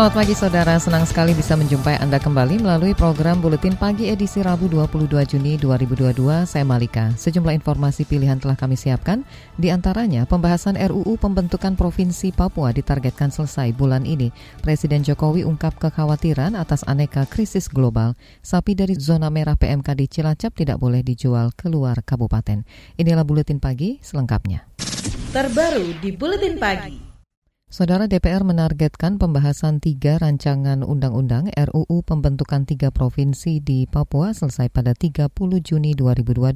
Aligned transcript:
Selamat 0.00 0.16
pagi 0.16 0.32
saudara, 0.32 0.80
senang 0.80 1.04
sekali 1.04 1.36
bisa 1.36 1.52
menjumpai 1.60 2.00
Anda 2.00 2.16
kembali 2.16 2.64
melalui 2.64 2.96
program 2.96 3.36
Buletin 3.36 3.76
Pagi 3.76 4.08
edisi 4.08 4.40
Rabu 4.40 4.64
22 4.64 5.12
Juni 5.28 5.60
2022. 5.60 6.48
Saya 6.48 6.64
Malika. 6.64 7.12
Sejumlah 7.20 7.52
informasi 7.60 8.08
pilihan 8.08 8.40
telah 8.40 8.56
kami 8.56 8.80
siapkan, 8.80 9.28
di 9.60 9.68
antaranya 9.68 10.24
pembahasan 10.24 10.80
RUU 10.80 11.20
pembentukan 11.20 11.76
Provinsi 11.76 12.32
Papua 12.32 12.72
ditargetkan 12.72 13.28
selesai 13.28 13.76
bulan 13.76 14.08
ini. 14.08 14.32
Presiden 14.64 15.04
Jokowi 15.04 15.44
ungkap 15.44 15.76
kekhawatiran 15.76 16.56
atas 16.56 16.80
aneka 16.88 17.28
krisis 17.28 17.68
global. 17.68 18.16
Sapi 18.40 18.72
dari 18.72 18.96
zona 18.96 19.28
merah 19.28 19.60
PMK 19.60 20.00
di 20.00 20.08
Cilacap 20.08 20.56
tidak 20.56 20.80
boleh 20.80 21.04
dijual 21.04 21.52
keluar 21.52 22.00
kabupaten. 22.00 22.64
Inilah 22.96 23.28
Buletin 23.28 23.60
Pagi 23.60 24.00
selengkapnya. 24.00 24.64
Terbaru 25.36 25.92
di 26.00 26.08
Buletin 26.16 26.56
Pagi. 26.56 27.09
Saudara 27.70 28.10
DPR 28.10 28.42
menargetkan 28.42 29.14
pembahasan 29.22 29.78
tiga 29.78 30.18
rancangan 30.18 30.82
undang-undang 30.82 31.54
RUU 31.54 32.02
pembentukan 32.02 32.66
tiga 32.66 32.90
provinsi 32.90 33.62
di 33.62 33.86
Papua 33.86 34.34
selesai 34.34 34.74
pada 34.74 34.90
30 34.90 35.30
Juni 35.62 35.94
2022. 35.94 36.50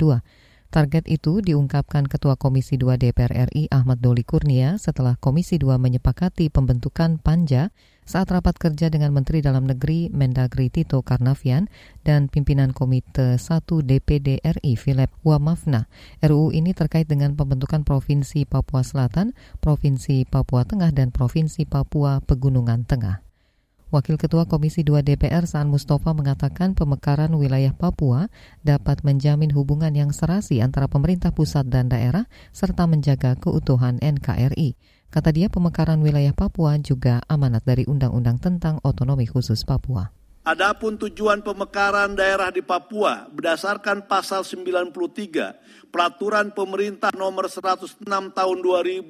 Target 0.75 1.07
itu 1.07 1.39
diungkapkan 1.39 2.11
Ketua 2.11 2.35
Komisi 2.35 2.75
2 2.75 2.99
DPR 2.99 3.47
RI 3.47 3.71
Ahmad 3.71 4.03
Doli 4.03 4.27
Kurnia 4.27 4.75
setelah 4.75 5.15
Komisi 5.15 5.55
2 5.55 5.79
menyepakati 5.79 6.51
pembentukan 6.51 7.23
panja 7.23 7.71
saat 8.05 8.29
rapat 8.29 8.61
kerja 8.61 8.93
dengan 8.93 9.17
Menteri 9.17 9.41
Dalam 9.41 9.65
Negeri 9.65 10.13
Mendagri 10.13 10.69
Tito 10.69 11.01
Karnavian 11.01 11.73
dan 12.05 12.29
pimpinan 12.29 12.77
Komite 12.77 13.41
1 13.41 13.65
DPD 13.65 14.45
RI 14.45 14.73
Philip 14.77 15.09
Wamafna. 15.25 15.89
RUU 16.21 16.53
ini 16.53 16.77
terkait 16.77 17.09
dengan 17.09 17.33
pembentukan 17.33 17.83
Provinsi 17.83 18.45
Papua 18.45 18.85
Selatan, 18.85 19.33
Provinsi 19.65 20.29
Papua 20.29 20.69
Tengah, 20.69 20.93
dan 20.93 21.11
Provinsi 21.11 21.65
Papua 21.65 22.21
Pegunungan 22.21 22.85
Tengah. 22.85 23.25
Wakil 23.95 24.19
Ketua 24.19 24.51
Komisi 24.51 24.83
2 24.83 25.07
DPR 25.07 25.47
Saan 25.47 25.71
Mustafa 25.71 26.11
mengatakan 26.19 26.75
pemekaran 26.75 27.31
wilayah 27.39 27.71
Papua 27.71 28.27
dapat 28.67 29.07
menjamin 29.07 29.55
hubungan 29.55 29.95
yang 29.95 30.11
serasi 30.11 30.59
antara 30.59 30.91
pemerintah 30.91 31.31
pusat 31.31 31.71
dan 31.71 31.87
daerah 31.87 32.27
serta 32.51 32.91
menjaga 32.91 33.39
keutuhan 33.39 34.03
NKRI. 34.03 34.75
Kata 35.15 35.31
dia 35.31 35.47
pemekaran 35.47 36.03
wilayah 36.03 36.35
Papua 36.35 36.75
juga 36.83 37.23
amanat 37.31 37.63
dari 37.63 37.87
Undang-Undang 37.87 38.43
tentang 38.43 38.83
Otonomi 38.83 39.31
Khusus 39.31 39.63
Papua. 39.63 40.11
Adapun 40.43 40.99
tujuan 40.99 41.39
pemekaran 41.39 42.19
daerah 42.19 42.51
di 42.51 42.67
Papua 42.67 43.31
berdasarkan 43.31 44.11
pasal 44.11 44.43
93 44.43 44.91
Peraturan 45.95 46.51
Pemerintah 46.51 47.15
Nomor 47.15 47.47
106 47.47 48.03
Tahun 48.11 48.59
2021 48.59 49.07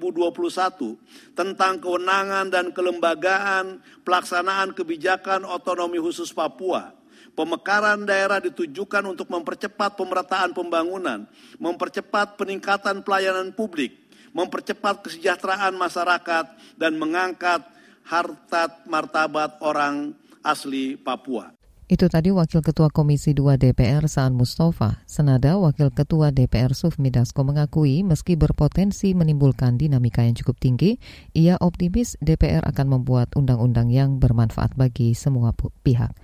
tentang 1.32 1.80
kewenangan 1.80 2.52
dan 2.52 2.76
kelembagaan 2.76 3.80
pelaksanaan 4.04 4.76
kebijakan 4.76 5.48
otonomi 5.48 5.96
khusus 5.96 6.36
Papua. 6.36 6.92
Pemekaran 7.32 8.04
daerah 8.04 8.44
ditujukan 8.44 9.08
untuk 9.08 9.32
mempercepat 9.32 9.96
pemerataan 9.96 10.52
pembangunan, 10.52 11.24
mempercepat 11.56 12.36
peningkatan 12.36 13.02
pelayanan 13.02 13.50
publik, 13.56 14.03
mempercepat 14.34 15.06
kesejahteraan 15.06 15.78
masyarakat, 15.78 16.44
dan 16.76 16.98
mengangkat 16.98 17.62
harta 18.04 18.84
martabat 18.84 19.56
orang 19.64 20.12
asli 20.44 21.00
Papua. 21.00 21.54
Itu 21.84 22.08
tadi 22.08 22.32
Wakil 22.32 22.64
Ketua 22.64 22.88
Komisi 22.88 23.36
2 23.36 23.60
DPR 23.60 24.08
Saan 24.08 24.32
Mustafa. 24.32 25.04
Senada 25.04 25.60
Wakil 25.60 25.92
Ketua 25.92 26.32
DPR 26.32 26.72
Sufmi 26.72 27.12
Dasko 27.12 27.44
mengakui 27.44 28.00
meski 28.00 28.40
berpotensi 28.40 29.12
menimbulkan 29.12 29.76
dinamika 29.76 30.24
yang 30.24 30.32
cukup 30.32 30.56
tinggi, 30.56 30.96
ia 31.36 31.60
optimis 31.60 32.16
DPR 32.24 32.64
akan 32.64 32.98
membuat 32.98 33.36
undang-undang 33.36 33.92
yang 33.92 34.16
bermanfaat 34.16 34.72
bagi 34.80 35.12
semua 35.12 35.52
pihak. 35.84 36.16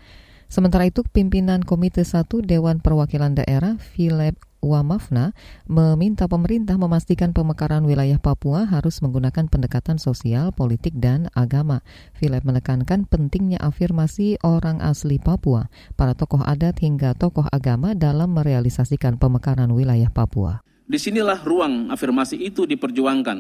Sementara 0.49 0.89
itu, 0.89 1.05
pimpinan 1.05 1.63
Komite 1.63 2.09
1 2.09 2.27
Dewan 2.43 2.81
Perwakilan 2.81 3.37
Daerah, 3.37 3.77
Philip 3.79 4.41
Wamafna 4.61 5.33
meminta 5.65 6.29
pemerintah 6.29 6.77
memastikan 6.77 7.33
pemekaran 7.33 7.81
wilayah 7.89 8.21
Papua 8.21 8.69
harus 8.69 9.01
menggunakan 9.01 9.49
pendekatan 9.49 9.97
sosial, 9.97 10.53
politik, 10.53 10.93
dan 11.01 11.33
agama. 11.33 11.81
Philip 12.13 12.45
menekankan 12.45 13.09
pentingnya 13.09 13.57
afirmasi 13.57 14.37
orang 14.45 14.85
asli 14.85 15.17
Papua, 15.17 15.73
para 15.97 16.13
tokoh 16.13 16.45
adat 16.45 16.85
hingga 16.85 17.17
tokoh 17.17 17.49
agama 17.49 17.97
dalam 17.97 18.37
merealisasikan 18.37 19.17
pemekaran 19.17 19.73
wilayah 19.73 20.13
Papua. 20.13 20.61
Di 20.85 21.01
sinilah 21.01 21.41
ruang 21.41 21.89
afirmasi 21.89 22.37
itu 22.37 22.69
diperjuangkan, 22.69 23.39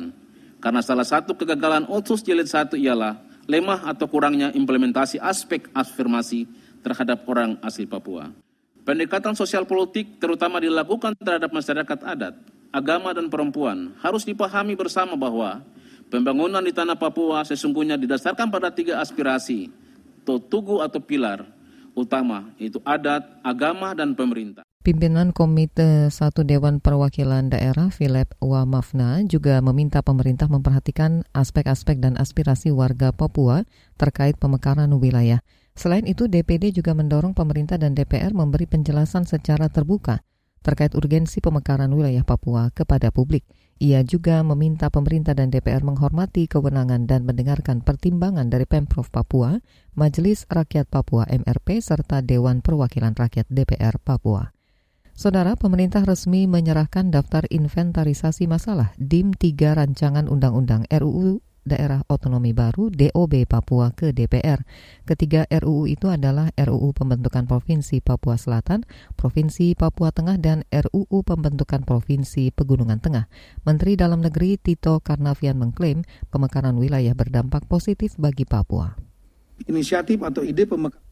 karena 0.65 0.81
salah 0.81 1.05
satu 1.05 1.37
kegagalan 1.37 1.85
Otsus 1.85 2.25
Jilid 2.25 2.49
1 2.49 2.81
ialah 2.81 3.21
lemah 3.45 3.85
atau 3.91 4.09
kurangnya 4.09 4.57
implementasi 4.57 5.21
aspek 5.21 5.69
afirmasi 5.77 6.49
terhadap 6.81 7.29
orang 7.29 7.61
asli 7.61 7.85
Papua. 7.85 8.50
Pendekatan 8.81 9.37
sosial 9.37 9.69
politik 9.69 10.17
terutama 10.17 10.57
dilakukan 10.57 11.13
terhadap 11.21 11.53
masyarakat 11.53 11.99
adat, 12.01 12.35
agama 12.73 13.13
dan 13.13 13.29
perempuan 13.29 13.93
harus 14.01 14.25
dipahami 14.25 14.73
bersama 14.73 15.15
bahwa 15.15 15.61
pembangunan 16.09 16.65
di 16.65 16.73
tanah 16.73 16.97
Papua 16.97 17.45
sesungguhnya 17.45 18.01
didasarkan 18.01 18.49
pada 18.49 18.73
tiga 18.73 18.99
aspirasi, 18.99 19.69
tugu 20.25 20.81
atau 20.81 20.99
pilar 20.99 21.45
utama, 21.95 22.51
yaitu 22.57 22.79
adat, 22.87 23.27
agama, 23.43 23.93
dan 23.93 24.15
pemerintah. 24.15 24.63
Pimpinan 24.81 25.37
Komite 25.37 26.09
Satu 26.09 26.41
Dewan 26.41 26.81
Perwakilan 26.81 27.53
Daerah 27.53 27.93
Philip 27.93 28.33
Wamafna 28.41 29.21
juga 29.29 29.61
meminta 29.61 30.01
pemerintah 30.01 30.49
memperhatikan 30.49 31.29
aspek-aspek 31.37 32.01
dan 32.01 32.17
aspirasi 32.17 32.73
warga 32.73 33.13
Papua 33.13 33.69
terkait 34.01 34.41
pemekaran 34.41 34.89
wilayah. 34.97 35.45
Selain 35.75 36.05
itu, 36.05 36.27
DPD 36.27 36.75
juga 36.77 36.93
mendorong 36.93 37.33
pemerintah 37.33 37.81
dan 37.81 37.97
DPR 37.97 38.35
memberi 38.37 38.69
penjelasan 38.69 39.25
secara 39.25 39.71
terbuka 39.71 40.21
terkait 40.61 40.93
urgensi 40.93 41.41
pemekaran 41.41 41.89
wilayah 41.93 42.25
Papua 42.25 42.69
kepada 42.73 43.09
publik. 43.09 43.49
Ia 43.81 44.05
juga 44.05 44.45
meminta 44.45 44.93
pemerintah 44.93 45.33
dan 45.33 45.49
DPR 45.49 45.81
menghormati 45.81 46.45
kewenangan 46.45 47.09
dan 47.09 47.25
mendengarkan 47.25 47.81
pertimbangan 47.81 48.53
dari 48.53 48.69
Pemprov 48.69 49.09
Papua, 49.09 49.57
Majelis 49.97 50.45
Rakyat 50.53 50.93
Papua 50.93 51.25
MRP, 51.33 51.81
serta 51.81 52.21
Dewan 52.21 52.61
Perwakilan 52.61 53.17
Rakyat 53.17 53.49
DPR 53.49 53.97
Papua. 53.97 54.53
Saudara, 55.17 55.57
pemerintah 55.57 56.05
resmi 56.05 56.45
menyerahkan 56.45 57.09
daftar 57.09 57.49
inventarisasi 57.49 58.45
masalah 58.45 58.93
DIM 59.01 59.33
3 59.33 59.81
Rancangan 59.81 60.29
Undang-Undang 60.29 60.85
RUU 60.93 61.41
Daerah 61.63 62.03
Otonomi 62.09 62.57
Baru 62.57 62.89
DOB 62.89 63.45
Papua 63.45 63.93
ke 63.93 64.11
DPR. 64.11 64.65
Ketiga 65.05 65.45
RUU 65.51 65.87
itu 65.87 66.09
adalah 66.09 66.49
RUU 66.57 66.97
Pembentukan 66.97 67.45
Provinsi 67.45 68.01
Papua 68.01 68.41
Selatan, 68.41 68.89
Provinsi 69.15 69.77
Papua 69.77 70.11
Tengah, 70.11 70.41
dan 70.41 70.65
RUU 70.73 71.23
Pembentukan 71.23 71.85
Provinsi 71.85 72.51
Pegunungan 72.51 72.99
Tengah. 72.99 73.29
Menteri 73.69 73.95
Dalam 73.95 74.25
Negeri 74.25 74.57
Tito 74.57 74.99
Karnavian 75.05 75.61
mengklaim 75.61 76.03
pemekaran 76.33 76.77
wilayah 76.81 77.13
berdampak 77.13 77.69
positif 77.69 78.17
bagi 78.17 78.49
Papua. 78.49 78.97
Inisiatif 79.69 80.25
atau 80.25 80.41
ide 80.41 80.65
pemekaran 80.65 81.11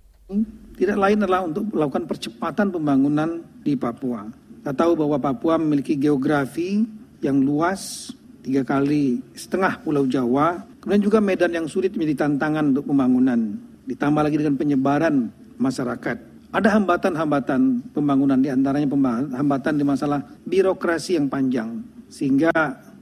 tidak 0.77 0.99
lain 1.01 1.25
adalah 1.25 1.41
untuk 1.49 1.73
melakukan 1.73 2.05
percepatan 2.05 2.69
pembangunan 2.69 3.41
di 3.65 3.73
Papua. 3.81 4.29
Kita 4.61 4.77
tahu 4.77 4.93
bahwa 5.01 5.17
Papua 5.17 5.57
memiliki 5.57 5.97
geografi 5.97 6.85
yang 7.25 7.41
luas, 7.41 8.13
tiga 8.43 8.63
kali 8.63 9.21
setengah 9.35 9.81
Pulau 9.83 10.07
Jawa. 10.07 10.63
Kemudian 10.81 11.03
juga 11.05 11.19
medan 11.19 11.53
yang 11.53 11.67
sulit 11.67 11.93
menjadi 11.95 12.29
tantangan 12.29 12.73
untuk 12.73 12.89
pembangunan. 12.89 13.59
Ditambah 13.89 14.23
lagi 14.25 14.37
dengan 14.39 14.57
penyebaran 14.57 15.15
masyarakat. 15.59 16.17
Ada 16.49 16.69
hambatan-hambatan 16.81 17.93
pembangunan 17.93 18.41
di 18.41 18.49
antaranya 18.49 18.89
hambatan 19.37 19.75
di 19.77 19.85
masalah 19.85 20.25
birokrasi 20.49 21.21
yang 21.21 21.29
panjang. 21.29 21.85
Sehingga 22.09 22.53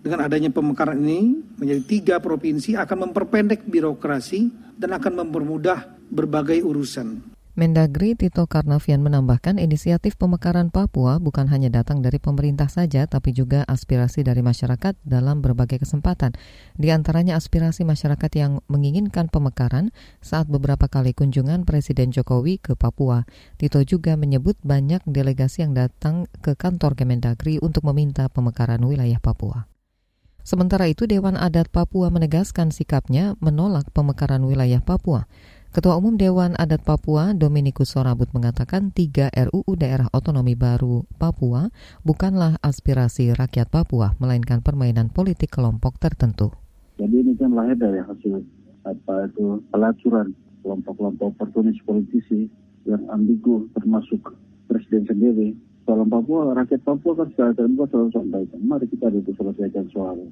dengan 0.02 0.26
adanya 0.26 0.50
pemekaran 0.50 0.98
ini 0.98 1.42
menjadi 1.54 1.82
tiga 1.86 2.14
provinsi 2.18 2.74
akan 2.74 3.10
memperpendek 3.10 3.66
birokrasi 3.66 4.50
dan 4.74 4.98
akan 4.98 5.26
mempermudah 5.26 6.10
berbagai 6.10 6.62
urusan. 6.62 7.35
Mendagri 7.56 8.12
Tito 8.12 8.44
Karnavian 8.44 9.00
menambahkan 9.00 9.56
inisiatif 9.56 10.20
pemekaran 10.20 10.68
Papua 10.68 11.16
bukan 11.16 11.48
hanya 11.48 11.72
datang 11.72 12.04
dari 12.04 12.20
pemerintah 12.20 12.68
saja, 12.68 13.08
tapi 13.08 13.32
juga 13.32 13.64
aspirasi 13.64 14.20
dari 14.20 14.44
masyarakat 14.44 14.92
dalam 15.08 15.40
berbagai 15.40 15.80
kesempatan. 15.80 16.36
Di 16.76 16.92
antaranya 16.92 17.32
aspirasi 17.40 17.88
masyarakat 17.88 18.28
yang 18.36 18.60
menginginkan 18.68 19.32
pemekaran 19.32 19.88
saat 20.20 20.52
beberapa 20.52 20.84
kali 20.84 21.16
kunjungan 21.16 21.64
Presiden 21.64 22.12
Jokowi 22.12 22.60
ke 22.60 22.76
Papua. 22.76 23.24
Tito 23.56 23.80
juga 23.88 24.20
menyebut 24.20 24.60
banyak 24.60 25.00
delegasi 25.08 25.64
yang 25.64 25.72
datang 25.72 26.28
ke 26.44 26.60
kantor 26.60 26.92
Kemendagri 26.92 27.56
untuk 27.64 27.88
meminta 27.88 28.28
pemekaran 28.28 28.84
wilayah 28.84 29.16
Papua. 29.16 29.64
Sementara 30.46 30.86
itu, 30.92 31.10
Dewan 31.10 31.34
Adat 31.34 31.72
Papua 31.74 32.06
menegaskan 32.12 32.70
sikapnya 32.70 33.34
menolak 33.42 33.90
pemekaran 33.96 34.44
wilayah 34.46 34.78
Papua. 34.78 35.26
Ketua 35.76 36.00
Umum 36.00 36.16
Dewan 36.16 36.56
Adat 36.56 36.88
Papua 36.88 37.36
Dominikus 37.36 37.92
Sorabut 37.92 38.32
mengatakan 38.32 38.96
tiga 38.96 39.28
RUU 39.28 39.76
daerah 39.76 40.08
otonomi 40.08 40.56
baru 40.56 41.04
Papua 41.20 41.68
bukanlah 42.00 42.56
aspirasi 42.64 43.36
rakyat 43.36 43.68
Papua, 43.68 44.16
melainkan 44.16 44.64
permainan 44.64 45.12
politik 45.12 45.52
kelompok 45.52 46.00
tertentu. 46.00 46.48
Jadi 46.96 47.20
ini 47.20 47.36
kan 47.36 47.52
lahir 47.52 47.76
dari 47.76 48.00
hasil 48.00 48.40
apa 48.88 49.28
itu 49.28 49.60
pelacuran 49.68 50.32
kelompok-kelompok 50.64 51.36
oportunis 51.36 51.76
politisi 51.84 52.48
yang 52.88 53.04
ambigu 53.12 53.68
termasuk 53.76 54.32
presiden 54.72 55.04
sendiri. 55.04 55.52
Soal 55.84 56.08
Papua, 56.08 56.56
rakyat 56.56 56.88
Papua 56.88 57.20
kan 57.20 57.28
secara 57.36 57.52
terbuka 57.52 57.92
selalu 57.92 58.10
sampaikan, 58.16 58.60
mari 58.64 58.88
kita 58.88 59.12
itu 59.12 59.28
selesaikan 59.36 59.92
soal. 59.92 60.24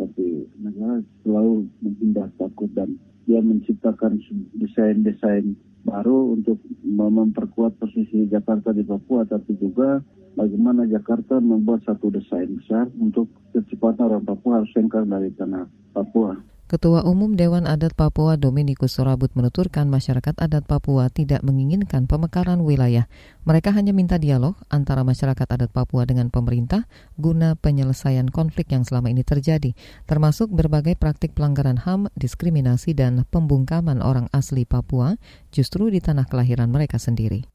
Tapi 0.00 0.48
negara 0.56 1.04
selalu 1.28 1.68
menghindar 1.84 2.32
takut 2.40 2.72
dan 2.72 2.96
dia 3.28 3.44
menciptakan 3.44 4.24
desain-desain 4.56 5.52
baru 5.84 6.32
untuk 6.32 6.56
memperkuat 6.80 7.76
posisi 7.76 8.24
Jakarta 8.32 8.72
di 8.72 8.82
Papua, 8.88 9.28
tapi 9.28 9.52
juga 9.60 10.00
bagaimana 10.32 10.88
Jakarta 10.88 11.36
membuat 11.36 11.84
satu 11.84 12.08
desain 12.08 12.48
besar 12.56 12.88
untuk 12.96 13.28
kecepatan 13.52 14.08
orang 14.08 14.24
Papua 14.24 14.64
harus 14.64 14.72
sengkar 14.72 15.04
dari 15.04 15.28
tanah 15.36 15.68
Papua. 15.92 16.40
Ketua 16.68 17.00
Umum 17.00 17.32
Dewan 17.32 17.64
Adat 17.64 17.96
Papua 17.96 18.36
Dominikus 18.36 19.00
Sorabut 19.00 19.32
menuturkan 19.32 19.88
masyarakat 19.88 20.36
adat 20.36 20.68
Papua 20.68 21.08
tidak 21.08 21.40
menginginkan 21.40 22.04
pemekaran 22.04 22.60
wilayah. 22.60 23.08
Mereka 23.48 23.72
hanya 23.72 23.96
minta 23.96 24.20
dialog 24.20 24.52
antara 24.68 25.00
masyarakat 25.00 25.48
adat 25.48 25.72
Papua 25.72 26.04
dengan 26.04 26.28
pemerintah 26.28 26.84
guna 27.16 27.56
penyelesaian 27.56 28.28
konflik 28.28 28.68
yang 28.68 28.84
selama 28.84 29.08
ini 29.08 29.24
terjadi, 29.24 29.72
termasuk 30.04 30.52
berbagai 30.52 31.00
praktik 31.00 31.32
pelanggaran 31.32 31.80
HAM, 31.80 32.12
diskriminasi, 32.20 32.92
dan 32.92 33.24
pembungkaman 33.32 34.04
orang 34.04 34.28
asli 34.36 34.68
Papua 34.68 35.16
justru 35.48 35.88
di 35.88 36.04
tanah 36.04 36.28
kelahiran 36.28 36.68
mereka 36.68 37.00
sendiri. 37.00 37.48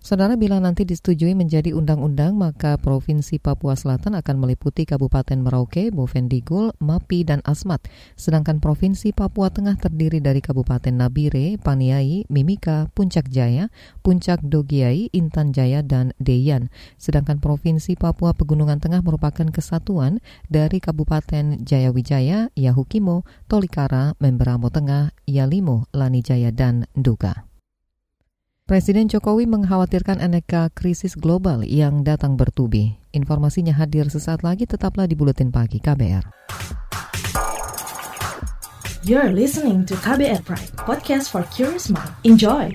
Saudara, 0.00 0.32
bila 0.32 0.56
nanti 0.64 0.88
disetujui 0.88 1.36
menjadi 1.36 1.76
undang-undang, 1.76 2.32
maka 2.32 2.80
Provinsi 2.80 3.36
Papua 3.36 3.76
Selatan 3.76 4.16
akan 4.16 4.40
meliputi 4.40 4.88
Kabupaten 4.88 5.36
Merauke, 5.44 5.92
Bovendigul, 5.92 6.72
Mapi, 6.80 7.20
dan 7.20 7.44
Asmat. 7.44 7.84
Sedangkan 8.16 8.64
Provinsi 8.64 9.12
Papua 9.12 9.52
Tengah 9.52 9.76
terdiri 9.76 10.24
dari 10.24 10.40
Kabupaten 10.40 10.96
Nabire, 10.96 11.60
Paniai, 11.60 12.24
Mimika, 12.32 12.88
Puncak 12.96 13.28
Jaya, 13.28 13.68
Puncak 14.00 14.40
Dogiai, 14.40 15.12
Intan 15.12 15.52
Jaya, 15.52 15.84
dan 15.84 16.16
Deyan. 16.16 16.72
Sedangkan 16.96 17.36
Provinsi 17.36 17.92
Papua 17.92 18.32
Pegunungan 18.32 18.80
Tengah 18.80 19.04
merupakan 19.04 19.52
kesatuan 19.52 20.24
dari 20.48 20.80
Kabupaten 20.80 21.60
Jayawijaya, 21.60 22.48
Yahukimo, 22.56 23.28
Tolikara, 23.52 24.16
Memberamo 24.16 24.72
Tengah, 24.72 25.12
Yalimo, 25.28 25.92
Lanijaya, 25.92 26.48
dan 26.48 26.88
Nduga. 26.96 27.49
Presiden 28.70 29.10
Jokowi 29.10 29.50
mengkhawatirkan 29.50 30.22
aneka 30.22 30.70
krisis 30.70 31.18
global 31.18 31.66
yang 31.66 32.06
datang 32.06 32.38
bertubi. 32.38 33.02
Informasinya 33.10 33.74
hadir 33.74 34.06
sesaat 34.06 34.46
lagi, 34.46 34.62
tetaplah 34.62 35.10
di 35.10 35.18
Buletin 35.18 35.50
Pagi 35.50 35.82
KBR. 35.82 36.30
You're 39.02 39.34
listening 39.34 39.82
to 39.90 39.98
KBR 39.98 40.46
Pride, 40.46 40.70
podcast 40.86 41.34
for 41.34 41.42
curious 41.50 41.90
mind. 41.90 42.14
Enjoy! 42.22 42.70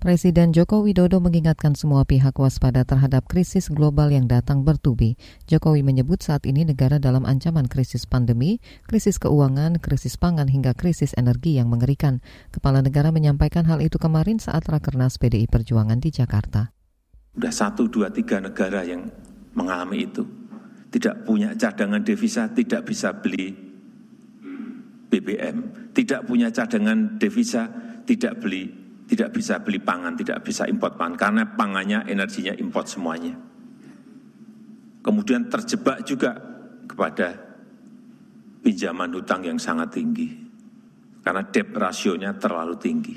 Presiden 0.00 0.56
Joko 0.56 0.80
Widodo 0.80 1.20
mengingatkan 1.20 1.76
semua 1.76 2.08
pihak 2.08 2.32
waspada 2.40 2.88
terhadap 2.88 3.28
krisis 3.28 3.68
global 3.68 4.08
yang 4.08 4.24
datang 4.24 4.64
bertubi. 4.64 5.20
Jokowi 5.44 5.84
menyebut 5.84 6.24
saat 6.24 6.48
ini 6.48 6.64
negara 6.64 6.96
dalam 6.96 7.28
ancaman 7.28 7.68
krisis 7.68 8.08
pandemi, 8.08 8.64
krisis 8.88 9.20
keuangan, 9.20 9.76
krisis 9.76 10.16
pangan 10.16 10.48
hingga 10.48 10.72
krisis 10.72 11.12
energi 11.20 11.60
yang 11.60 11.68
mengerikan. 11.68 12.24
Kepala 12.48 12.80
negara 12.80 13.12
menyampaikan 13.12 13.68
hal 13.68 13.84
itu 13.84 14.00
kemarin 14.00 14.40
saat 14.40 14.64
Rakernas 14.72 15.20
PDI 15.20 15.52
Perjuangan 15.52 16.00
di 16.00 16.08
Jakarta. 16.08 16.72
Sudah 17.36 17.52
satu, 17.52 17.92
dua, 17.92 18.08
tiga 18.08 18.40
negara 18.40 18.80
yang 18.80 19.04
mengalami 19.52 20.08
itu. 20.08 20.24
Tidak 20.96 21.28
punya 21.28 21.52
cadangan 21.60 22.00
devisa, 22.00 22.48
tidak 22.48 22.88
bisa 22.88 23.20
beli 23.20 23.52
BBM. 25.12 25.92
Tidak 25.92 26.24
punya 26.24 26.48
cadangan 26.48 27.20
devisa, 27.20 27.68
tidak 28.08 28.40
beli 28.40 28.79
tidak 29.10 29.34
bisa 29.34 29.58
beli 29.58 29.82
pangan, 29.82 30.14
tidak 30.14 30.46
bisa 30.46 30.70
import 30.70 30.94
pangan, 30.94 31.18
karena 31.18 31.42
pangannya, 31.58 32.06
energinya 32.06 32.54
import 32.54 32.86
semuanya. 32.86 33.34
Kemudian 35.02 35.50
terjebak 35.50 36.06
juga 36.06 36.38
kepada 36.86 37.34
pinjaman 38.62 39.10
hutang 39.10 39.42
yang 39.42 39.58
sangat 39.58 39.98
tinggi, 39.98 40.30
karena 41.26 41.42
debt 41.42 41.74
rasionya 41.74 42.38
terlalu 42.38 42.78
tinggi. 42.78 43.16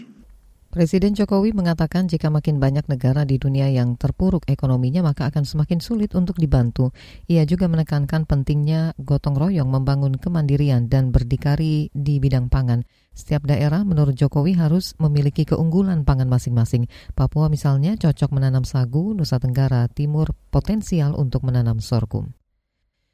Presiden 0.73 1.13
Jokowi 1.13 1.53
mengatakan 1.53 2.09
jika 2.09 2.33
makin 2.33 2.57
banyak 2.57 2.89
negara 2.89 3.29
di 3.29 3.37
dunia 3.37 3.69
yang 3.69 3.93
terpuruk 3.93 4.49
ekonominya 4.49 5.05
maka 5.05 5.29
akan 5.29 5.45
semakin 5.45 5.77
sulit 5.77 6.17
untuk 6.17 6.41
dibantu. 6.41 6.89
Ia 7.29 7.45
juga 7.45 7.69
menekankan 7.69 8.25
pentingnya 8.25 8.97
gotong 8.97 9.37
royong 9.37 9.69
membangun 9.69 10.17
kemandirian 10.17 10.89
dan 10.89 11.13
berdikari 11.13 11.93
di 11.93 12.17
bidang 12.17 12.49
pangan. 12.49 12.81
Setiap 13.13 13.45
daerah 13.45 13.85
menurut 13.85 14.17
Jokowi 14.17 14.57
harus 14.57 14.97
memiliki 14.97 15.45
keunggulan 15.45 16.01
pangan 16.01 16.27
masing-masing. 16.27 16.89
Papua 17.13 17.45
misalnya 17.47 17.93
cocok 17.93 18.29
menanam 18.33 18.65
sagu, 18.65 19.13
Nusa 19.13 19.37
Tenggara 19.37 19.85
Timur 19.87 20.33
potensial 20.49 21.13
untuk 21.13 21.45
menanam 21.45 21.77
sorghum. 21.77 22.33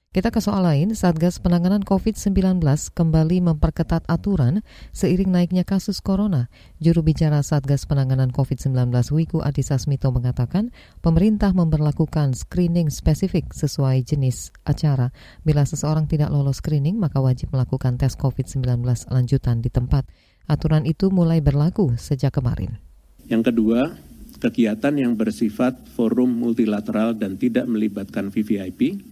Kita 0.10 0.34
ke 0.34 0.42
soal 0.42 0.66
lain, 0.66 0.98
Satgas 0.98 1.38
Penanganan 1.38 1.86
COVID-19 1.86 2.58
kembali 2.98 3.46
memperketat 3.46 4.10
aturan 4.10 4.66
seiring 4.90 5.30
naiknya 5.30 5.62
kasus 5.62 6.02
corona. 6.02 6.50
Juru 6.82 7.06
bicara 7.06 7.46
Satgas 7.46 7.86
Penanganan 7.86 8.34
COVID-19 8.34 8.90
Wiku 9.14 9.46
Adhisa 9.46 9.78
Smito 9.78 10.10
mengatakan 10.10 10.74
pemerintah 11.06 11.54
memperlakukan 11.54 12.34
screening 12.34 12.90
spesifik 12.90 13.54
sesuai 13.54 14.02
jenis 14.02 14.50
acara. 14.66 15.14
Bila 15.46 15.62
seseorang 15.70 16.10
tidak 16.10 16.34
lolos 16.34 16.58
screening, 16.58 16.98
maka 16.98 17.22
wajib 17.22 17.54
melakukan 17.54 18.02
tes 18.02 18.18
COVID-19 18.18 18.82
lanjutan 19.14 19.62
di 19.62 19.70
tempat. 19.70 20.10
Aturan 20.50 20.90
itu 20.90 21.14
mulai 21.14 21.38
berlaku 21.38 22.02
sejak 22.02 22.34
kemarin. 22.34 22.82
Yang 23.30 23.54
kedua, 23.54 23.94
kegiatan 24.42 24.98
yang 24.98 25.14
bersifat 25.14 25.86
forum 25.94 26.34
multilateral 26.34 27.14
dan 27.14 27.38
tidak 27.38 27.70
melibatkan 27.70 28.34
VVIP 28.34 29.06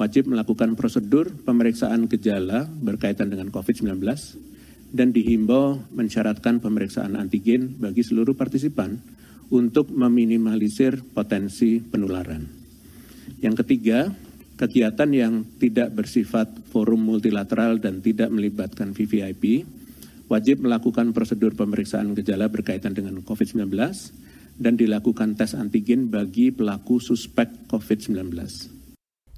wajib 0.00 0.32
melakukan 0.32 0.80
prosedur 0.80 1.28
pemeriksaan 1.44 2.08
gejala 2.08 2.64
berkaitan 2.64 3.28
dengan 3.28 3.52
COVID-19 3.52 4.00
dan 4.96 5.12
dihimbau 5.12 5.92
mensyaratkan 5.92 6.64
pemeriksaan 6.64 7.20
antigen 7.20 7.76
bagi 7.76 8.00
seluruh 8.00 8.32
partisipan 8.32 8.96
untuk 9.52 9.92
meminimalisir 9.92 11.04
potensi 11.12 11.84
penularan. 11.84 12.48
Yang 13.44 13.60
ketiga, 13.60 14.08
kegiatan 14.56 15.10
yang 15.12 15.34
tidak 15.60 15.92
bersifat 15.92 16.48
forum 16.72 17.04
multilateral 17.04 17.76
dan 17.76 18.00
tidak 18.00 18.32
melibatkan 18.32 18.96
VVIP 18.96 19.68
wajib 20.32 20.64
melakukan 20.64 21.12
prosedur 21.12 21.52
pemeriksaan 21.52 22.16
gejala 22.16 22.48
berkaitan 22.48 22.96
dengan 22.96 23.20
COVID-19 23.20 23.68
dan 24.56 24.80
dilakukan 24.80 25.36
tes 25.36 25.52
antigen 25.52 26.08
bagi 26.08 26.56
pelaku 26.56 27.02
suspek 27.02 27.68
COVID-19. 27.68 28.79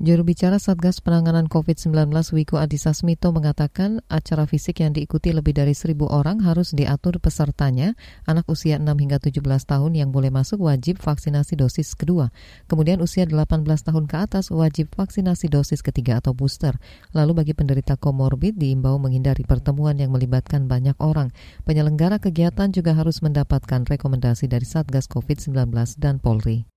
Juru 0.03 0.27
bicara 0.27 0.59
Satgas 0.59 0.99
Penanganan 0.99 1.47
COVID-19 1.47 2.11
Wiku 2.35 2.59
Adhisa 2.59 2.91
Smito 2.91 3.31
mengatakan 3.31 4.03
acara 4.11 4.51
fisik 4.51 4.83
yang 4.83 4.91
diikuti 4.91 5.31
lebih 5.31 5.55
dari 5.55 5.79
seribu 5.79 6.11
orang 6.11 6.43
harus 6.43 6.75
diatur 6.75 7.23
pesertanya. 7.23 7.95
Anak 8.27 8.51
usia 8.51 8.83
6 8.83 8.99
hingga 8.99 9.23
17 9.23 9.39
tahun 9.63 9.95
yang 9.95 10.11
boleh 10.11 10.35
masuk 10.35 10.67
wajib 10.67 10.99
vaksinasi 10.99 11.55
dosis 11.55 11.95
kedua. 11.95 12.35
Kemudian 12.67 12.99
usia 12.99 13.31
18 13.31 13.63
tahun 13.63 14.11
ke 14.11 14.17
atas 14.27 14.51
wajib 14.51 14.91
vaksinasi 14.91 15.47
dosis 15.47 15.87
ketiga 15.87 16.19
atau 16.19 16.35
booster. 16.35 16.75
Lalu 17.15 17.39
bagi 17.39 17.55
penderita 17.55 17.95
komorbid 17.95 18.59
diimbau 18.59 18.99
menghindari 18.99 19.47
pertemuan 19.47 19.95
yang 20.03 20.11
melibatkan 20.11 20.67
banyak 20.67 20.99
orang. 20.99 21.31
Penyelenggara 21.63 22.19
kegiatan 22.19 22.75
juga 22.75 22.99
harus 22.99 23.23
mendapatkan 23.23 23.87
rekomendasi 23.87 24.51
dari 24.51 24.67
Satgas 24.67 25.07
COVID-19 25.07 25.71
dan 26.03 26.19
Polri. 26.19 26.72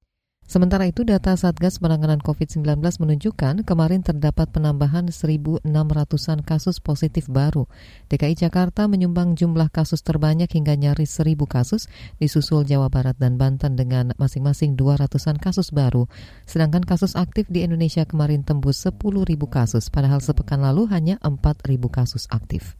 Sementara 0.45 0.85
itu, 0.85 1.01
data 1.01 1.33
Satgas 1.33 1.81
Penanganan 1.81 2.21
COVID-19 2.21 2.77
menunjukkan 2.77 3.65
kemarin 3.65 4.05
terdapat 4.05 4.45
penambahan 4.53 5.09
1.600-an 5.09 6.45
kasus 6.45 6.77
positif 6.77 7.25
baru. 7.25 7.65
DKI 8.13 8.45
Jakarta 8.45 8.85
menyumbang 8.85 9.33
jumlah 9.33 9.73
kasus 9.73 10.05
terbanyak 10.05 10.45
hingga 10.53 10.77
nyaris 10.77 11.17
1.000 11.17 11.41
kasus, 11.49 11.89
disusul 12.21 12.61
Jawa 12.61 12.93
Barat 12.93 13.17
dan 13.17 13.41
Banten 13.41 13.73
dengan 13.73 14.13
masing-masing 14.21 14.77
200-an 14.77 15.41
kasus 15.41 15.73
baru. 15.73 16.05
Sedangkan 16.45 16.85
kasus 16.85 17.17
aktif 17.17 17.49
di 17.49 17.65
Indonesia 17.65 18.05
kemarin 18.05 18.45
tembus 18.45 18.85
10.000 18.85 19.01
kasus, 19.49 19.89
padahal 19.89 20.21
sepekan 20.21 20.61
lalu 20.61 20.85
hanya 20.93 21.17
4.000 21.25 21.65
kasus 21.89 22.29
aktif. 22.29 22.77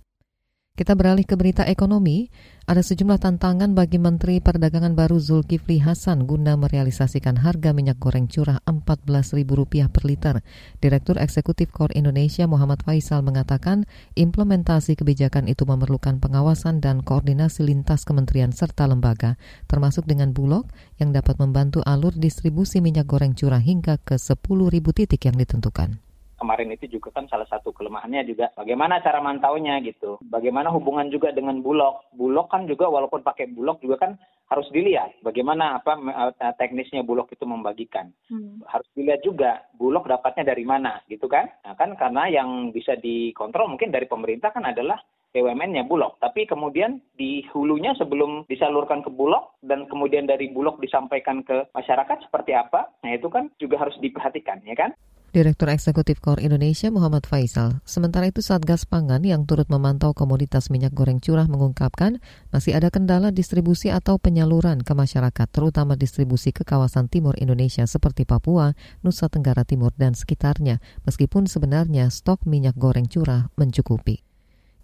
Kita 0.76 0.92
beralih 0.92 1.24
ke 1.24 1.40
berita 1.40 1.64
ekonomi. 1.64 2.28
Ada 2.68 2.84
sejumlah 2.84 3.24
tantangan 3.24 3.72
bagi 3.72 3.96
Menteri 3.96 4.44
Perdagangan 4.44 4.92
baru 4.92 5.24
Zulkifli 5.24 5.80
Hasan 5.80 6.28
guna 6.28 6.60
merealisasikan 6.60 7.40
harga 7.40 7.72
minyak 7.72 7.96
goreng 7.96 8.28
curah 8.28 8.60
Rp14.000 8.68 9.88
per 9.88 10.04
liter. 10.04 10.36
Direktur 10.84 11.16
Eksekutif 11.16 11.72
Kor 11.72 11.96
Indonesia 11.96 12.44
Muhammad 12.44 12.84
Faisal 12.84 13.24
mengatakan 13.24 13.88
implementasi 14.20 15.00
kebijakan 15.00 15.48
itu 15.48 15.64
memerlukan 15.64 16.20
pengawasan 16.20 16.84
dan 16.84 17.08
koordinasi 17.08 17.64
lintas 17.64 18.04
kementerian 18.04 18.52
serta 18.52 18.84
lembaga, 18.84 19.40
termasuk 19.72 20.04
dengan 20.04 20.36
Bulog 20.36 20.68
yang 21.00 21.16
dapat 21.16 21.40
membantu 21.40 21.88
alur 21.88 22.12
distribusi 22.12 22.84
minyak 22.84 23.08
goreng 23.08 23.32
curah 23.32 23.64
hingga 23.64 23.96
ke 24.04 24.20
10.000 24.20 24.44
titik 24.92 25.24
yang 25.24 25.40
ditentukan 25.40 26.04
kemarin 26.46 26.78
itu 26.78 26.86
juga 26.86 27.10
kan 27.10 27.26
salah 27.26 27.50
satu 27.50 27.74
kelemahannya 27.74 28.22
juga 28.30 28.54
bagaimana 28.54 29.02
cara 29.02 29.18
mantaunya 29.18 29.82
gitu. 29.82 30.22
Bagaimana 30.30 30.70
hubungan 30.70 31.10
juga 31.10 31.34
dengan 31.34 31.58
Bulog. 31.66 32.14
Bulog 32.14 32.54
kan 32.54 32.70
juga 32.70 32.86
walaupun 32.86 33.26
pakai 33.26 33.50
Bulog 33.50 33.82
juga 33.82 33.98
kan 33.98 34.14
harus 34.46 34.70
dilihat 34.70 35.26
bagaimana 35.26 35.82
apa 35.82 35.98
eh, 36.38 36.54
teknisnya 36.62 37.02
Bulog 37.02 37.34
itu 37.34 37.50
membagikan. 37.50 38.14
Hmm. 38.30 38.62
Harus 38.70 38.86
dilihat 38.94 39.26
juga 39.26 39.66
Bulog 39.74 40.06
dapatnya 40.06 40.46
dari 40.54 40.62
mana 40.62 41.02
gitu 41.10 41.26
kan. 41.26 41.50
Nah 41.66 41.74
kan 41.74 41.98
karena 41.98 42.30
yang 42.30 42.70
bisa 42.70 42.94
dikontrol 42.94 43.74
mungkin 43.74 43.90
dari 43.90 44.06
pemerintah 44.06 44.54
kan 44.54 44.70
adalah 44.70 45.02
BUMN-nya 45.34 45.84
Bulog. 45.84 46.16
Tapi 46.24 46.48
kemudian 46.48 47.04
di 47.20 47.44
hulunya 47.52 47.92
sebelum 48.00 48.48
disalurkan 48.48 49.04
ke 49.04 49.12
Bulog 49.12 49.60
dan 49.60 49.84
kemudian 49.92 50.24
dari 50.24 50.48
Bulog 50.48 50.80
disampaikan 50.80 51.44
ke 51.44 51.68
masyarakat 51.76 52.24
seperti 52.24 52.56
apa, 52.56 52.88
nah 53.04 53.12
itu 53.12 53.28
kan 53.28 53.52
juga 53.60 53.84
harus 53.84 54.00
diperhatikan, 54.00 54.64
ya 54.64 54.80
kan? 54.80 54.96
Direktur 55.36 55.68
Eksekutif 55.68 56.24
Kor 56.24 56.40
Indonesia 56.40 56.88
Muhammad 56.88 57.28
Faisal. 57.28 57.84
Sementara 57.84 58.32
itu 58.32 58.40
Satgas 58.40 58.88
Pangan 58.88 59.20
yang 59.20 59.44
turut 59.44 59.68
memantau 59.68 60.16
komoditas 60.16 60.72
minyak 60.72 60.96
goreng 60.96 61.20
curah 61.20 61.44
mengungkapkan 61.44 62.24
masih 62.56 62.72
ada 62.72 62.88
kendala 62.88 63.36
distribusi 63.36 63.92
atau 63.92 64.16
penyaluran 64.16 64.80
ke 64.80 64.96
masyarakat, 64.96 65.48
terutama 65.52 66.00
distribusi 66.00 66.56
ke 66.56 66.64
kawasan 66.64 67.12
timur 67.12 67.36
Indonesia 67.36 67.84
seperti 67.84 68.24
Papua, 68.24 68.80
Nusa 69.04 69.28
Tenggara 69.28 69.68
Timur, 69.68 69.92
dan 70.00 70.16
sekitarnya, 70.16 70.80
meskipun 71.04 71.52
sebenarnya 71.52 72.08
stok 72.08 72.48
minyak 72.48 72.80
goreng 72.80 73.12
curah 73.12 73.52
mencukupi. 73.60 74.24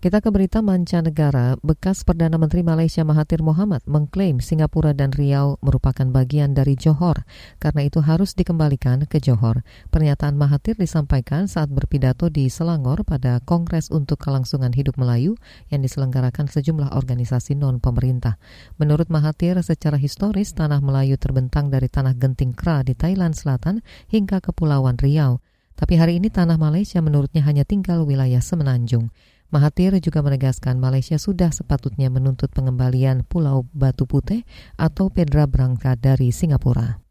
Kita 0.02 0.18
ke 0.18 0.34
berita 0.34 0.66
mancanegara. 0.66 1.62
Bekas 1.62 2.02
Perdana 2.02 2.42
Menteri 2.42 2.66
Malaysia 2.66 3.06
Mahathir 3.06 3.46
Mohamad 3.46 3.86
mengklaim 3.86 4.42
Singapura 4.42 4.98
dan 4.98 5.14
Riau 5.14 5.62
merupakan 5.62 6.10
bagian 6.10 6.58
dari 6.58 6.74
Johor. 6.74 7.22
Karena 7.62 7.86
itu 7.86 8.02
harus 8.02 8.34
dikembalikan 8.34 9.06
ke 9.06 9.22
Johor. 9.22 9.62
Pernyataan 9.94 10.42
Mahathir 10.42 10.74
disampaikan 10.74 11.46
saat 11.46 11.70
berpidato 11.70 12.34
di 12.34 12.50
Selangor 12.50 13.06
pada 13.06 13.46
Kongres 13.46 13.94
untuk 13.94 14.18
Kelangsungan 14.18 14.74
Hidup 14.74 14.98
Melayu 14.98 15.38
yang 15.70 15.86
diselenggarakan 15.86 16.50
sejumlah 16.50 16.98
organisasi 16.98 17.54
non-pemerintah. 17.54 18.42
Menurut 18.82 19.06
Mahathir, 19.14 19.62
secara 19.62 20.02
historis 20.02 20.58
Tanah 20.58 20.82
Melayu 20.82 21.22
terbentang 21.22 21.70
dari 21.70 21.94
Tanah 21.94 22.18
Genting 22.18 22.58
Kra 22.58 22.82
di 22.82 22.98
Thailand 22.98 23.38
Selatan 23.38 23.86
hingga 24.10 24.42
Kepulauan 24.42 24.98
Riau. 24.98 25.46
Tapi 25.78 25.98
hari 25.98 26.22
ini 26.22 26.30
tanah 26.30 26.62
Malaysia 26.62 27.02
menurutnya 27.02 27.46
hanya 27.46 27.66
tinggal 27.66 28.06
wilayah 28.06 28.38
semenanjung. 28.38 29.10
Mahathir 29.52 29.92
juga 30.00 30.24
menegaskan 30.24 30.80
Malaysia 30.80 31.20
sudah 31.20 31.52
sepatutnya 31.52 32.08
menuntut 32.08 32.48
pengembalian 32.56 33.28
Pulau 33.28 33.68
Batu 33.76 34.08
Putih 34.08 34.48
atau 34.80 35.12
Pedra 35.12 35.44
Branca 35.44 36.00
dari 36.00 36.32
Singapura. 36.32 37.11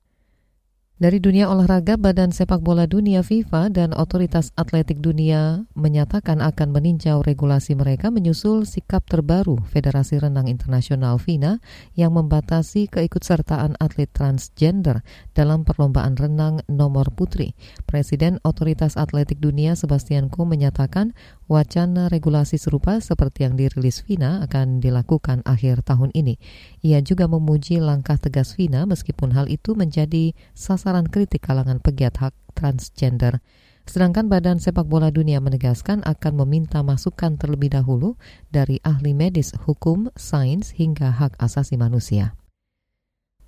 Dari 1.01 1.17
dunia 1.17 1.49
olahraga, 1.49 1.97
Badan 1.97 2.29
Sepak 2.29 2.61
Bola 2.61 2.85
Dunia 2.85 3.25
FIFA 3.25 3.73
dan 3.73 3.97
Otoritas 3.97 4.53
Atletik 4.53 5.01
Dunia 5.01 5.65
menyatakan 5.73 6.45
akan 6.45 6.77
meninjau 6.77 7.25
regulasi 7.25 7.73
mereka 7.73 8.13
menyusul 8.13 8.69
sikap 8.69 9.09
terbaru 9.09 9.57
Federasi 9.65 10.21
Renang 10.21 10.45
Internasional 10.45 11.17
FINA 11.17 11.57
yang 11.97 12.13
membatasi 12.21 12.93
keikutsertaan 12.93 13.81
atlet 13.81 14.13
transgender 14.13 15.01
dalam 15.33 15.65
perlombaan 15.65 16.21
renang 16.21 16.61
nomor 16.69 17.09
putri. 17.17 17.57
Presiden 17.89 18.37
Otoritas 18.45 19.01
Atletik 19.01 19.41
Dunia 19.41 19.81
Sebastian 19.81 20.29
Coe 20.29 20.45
menyatakan 20.45 21.17
wacana 21.49 22.13
regulasi 22.13 22.61
serupa 22.61 23.01
seperti 23.01 23.49
yang 23.49 23.57
dirilis 23.57 24.05
FINA 24.05 24.45
akan 24.45 24.85
dilakukan 24.85 25.41
akhir 25.49 25.81
tahun 25.81 26.13
ini. 26.13 26.37
Ia 26.85 27.01
juga 27.01 27.25
memuji 27.25 27.81
langkah 27.81 28.21
tegas 28.21 28.53
FINA 28.53 28.85
meskipun 28.85 29.33
hal 29.33 29.49
itu 29.49 29.73
menjadi 29.73 30.37
sasaran 30.53 30.90
sasaran 30.91 31.07
kritik 31.07 31.47
kalangan 31.47 31.79
pegiat 31.79 32.19
hak 32.19 32.35
transgender. 32.59 33.39
Sedangkan 33.87 34.27
Badan 34.27 34.59
Sepak 34.59 34.91
Bola 34.91 35.15
Dunia 35.15 35.39
menegaskan 35.39 36.03
akan 36.03 36.43
meminta 36.43 36.83
masukan 36.83 37.39
terlebih 37.39 37.71
dahulu 37.71 38.19
dari 38.51 38.83
ahli 38.83 39.15
medis, 39.15 39.55
hukum, 39.55 40.11
sains, 40.19 40.75
hingga 40.75 41.15
hak 41.15 41.39
asasi 41.39 41.79
manusia. 41.79 42.35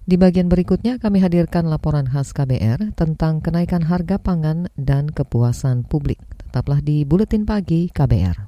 Di 0.07 0.15
bagian 0.15 0.47
berikutnya 0.47 1.03
kami 1.03 1.19
hadirkan 1.19 1.67
laporan 1.67 2.07
khas 2.07 2.31
KBR 2.31 2.95
tentang 2.95 3.43
kenaikan 3.43 3.83
harga 3.91 4.23
pangan 4.23 4.71
dan 4.79 5.11
kepuasan 5.11 5.83
publik. 5.83 6.23
Tetaplah 6.47 6.79
di 6.79 7.03
Buletin 7.03 7.43
Pagi 7.43 7.91
KBR. 7.91 8.39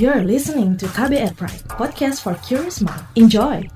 You're 0.00 0.24
listening 0.24 0.80
to 0.80 0.88
KBR 0.88 1.36
Pride, 1.36 1.64
podcast 1.68 2.24
for 2.24 2.40
curious 2.40 2.80
mind. 2.80 3.04
Enjoy! 3.20 3.75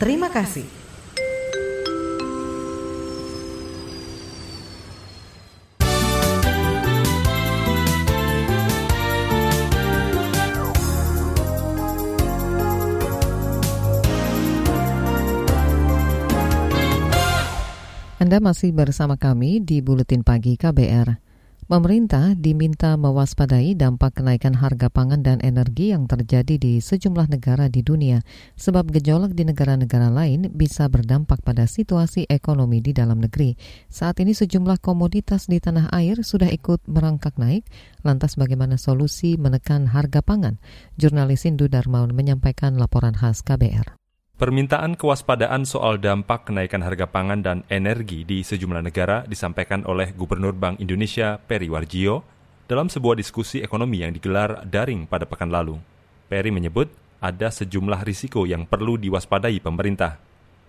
Terima 0.00 0.32
kasih. 0.32 0.64
Anda 18.16 18.40
masih 18.40 18.72
bersama 18.72 19.20
kami 19.20 19.60
di 19.60 19.84
Buletin 19.84 20.24
Pagi 20.24 20.56
KBR. 20.56 21.29
Pemerintah 21.70 22.34
diminta 22.34 22.98
mewaspadai 22.98 23.78
dampak 23.78 24.18
kenaikan 24.18 24.58
harga 24.58 24.90
pangan 24.90 25.22
dan 25.22 25.38
energi 25.38 25.94
yang 25.94 26.10
terjadi 26.10 26.58
di 26.58 26.82
sejumlah 26.82 27.30
negara 27.30 27.70
di 27.70 27.86
dunia, 27.86 28.26
sebab 28.58 28.90
gejolak 28.90 29.38
di 29.38 29.46
negara-negara 29.46 30.10
lain 30.10 30.50
bisa 30.50 30.90
berdampak 30.90 31.38
pada 31.46 31.70
situasi 31.70 32.26
ekonomi 32.26 32.82
di 32.82 32.90
dalam 32.90 33.22
negeri. 33.22 33.54
Saat 33.86 34.18
ini 34.18 34.34
sejumlah 34.34 34.82
komoditas 34.82 35.46
di 35.46 35.62
tanah 35.62 35.94
air 35.94 36.26
sudah 36.26 36.50
ikut 36.50 36.90
merangkak 36.90 37.38
naik, 37.38 37.62
lantas 38.02 38.34
bagaimana 38.34 38.74
solusi 38.74 39.38
menekan 39.38 39.94
harga 39.94 40.26
pangan? 40.26 40.58
Jurnalis 40.98 41.46
Indu 41.46 41.70
Darmawan 41.70 42.10
menyampaikan 42.10 42.82
laporan 42.82 43.14
khas 43.14 43.46
KBR. 43.46 43.99
Permintaan 44.40 44.96
kewaspadaan 44.96 45.68
soal 45.68 46.00
dampak 46.00 46.48
kenaikan 46.48 46.80
harga 46.80 47.04
pangan 47.04 47.44
dan 47.44 47.60
energi 47.68 48.24
di 48.24 48.40
sejumlah 48.40 48.80
negara 48.80 49.20
disampaikan 49.28 49.84
oleh 49.84 50.16
Gubernur 50.16 50.56
Bank 50.56 50.80
Indonesia 50.80 51.36
Peri 51.36 51.68
Warjio 51.68 52.24
dalam 52.64 52.88
sebuah 52.88 53.20
diskusi 53.20 53.60
ekonomi 53.60 54.00
yang 54.00 54.16
digelar 54.16 54.64
daring 54.64 55.04
pada 55.04 55.28
pekan 55.28 55.52
lalu. 55.52 55.76
Peri 56.32 56.48
menyebut 56.48 56.88
ada 57.20 57.52
sejumlah 57.52 58.00
risiko 58.00 58.48
yang 58.48 58.64
perlu 58.64 58.96
diwaspadai 58.96 59.60
pemerintah. 59.60 60.16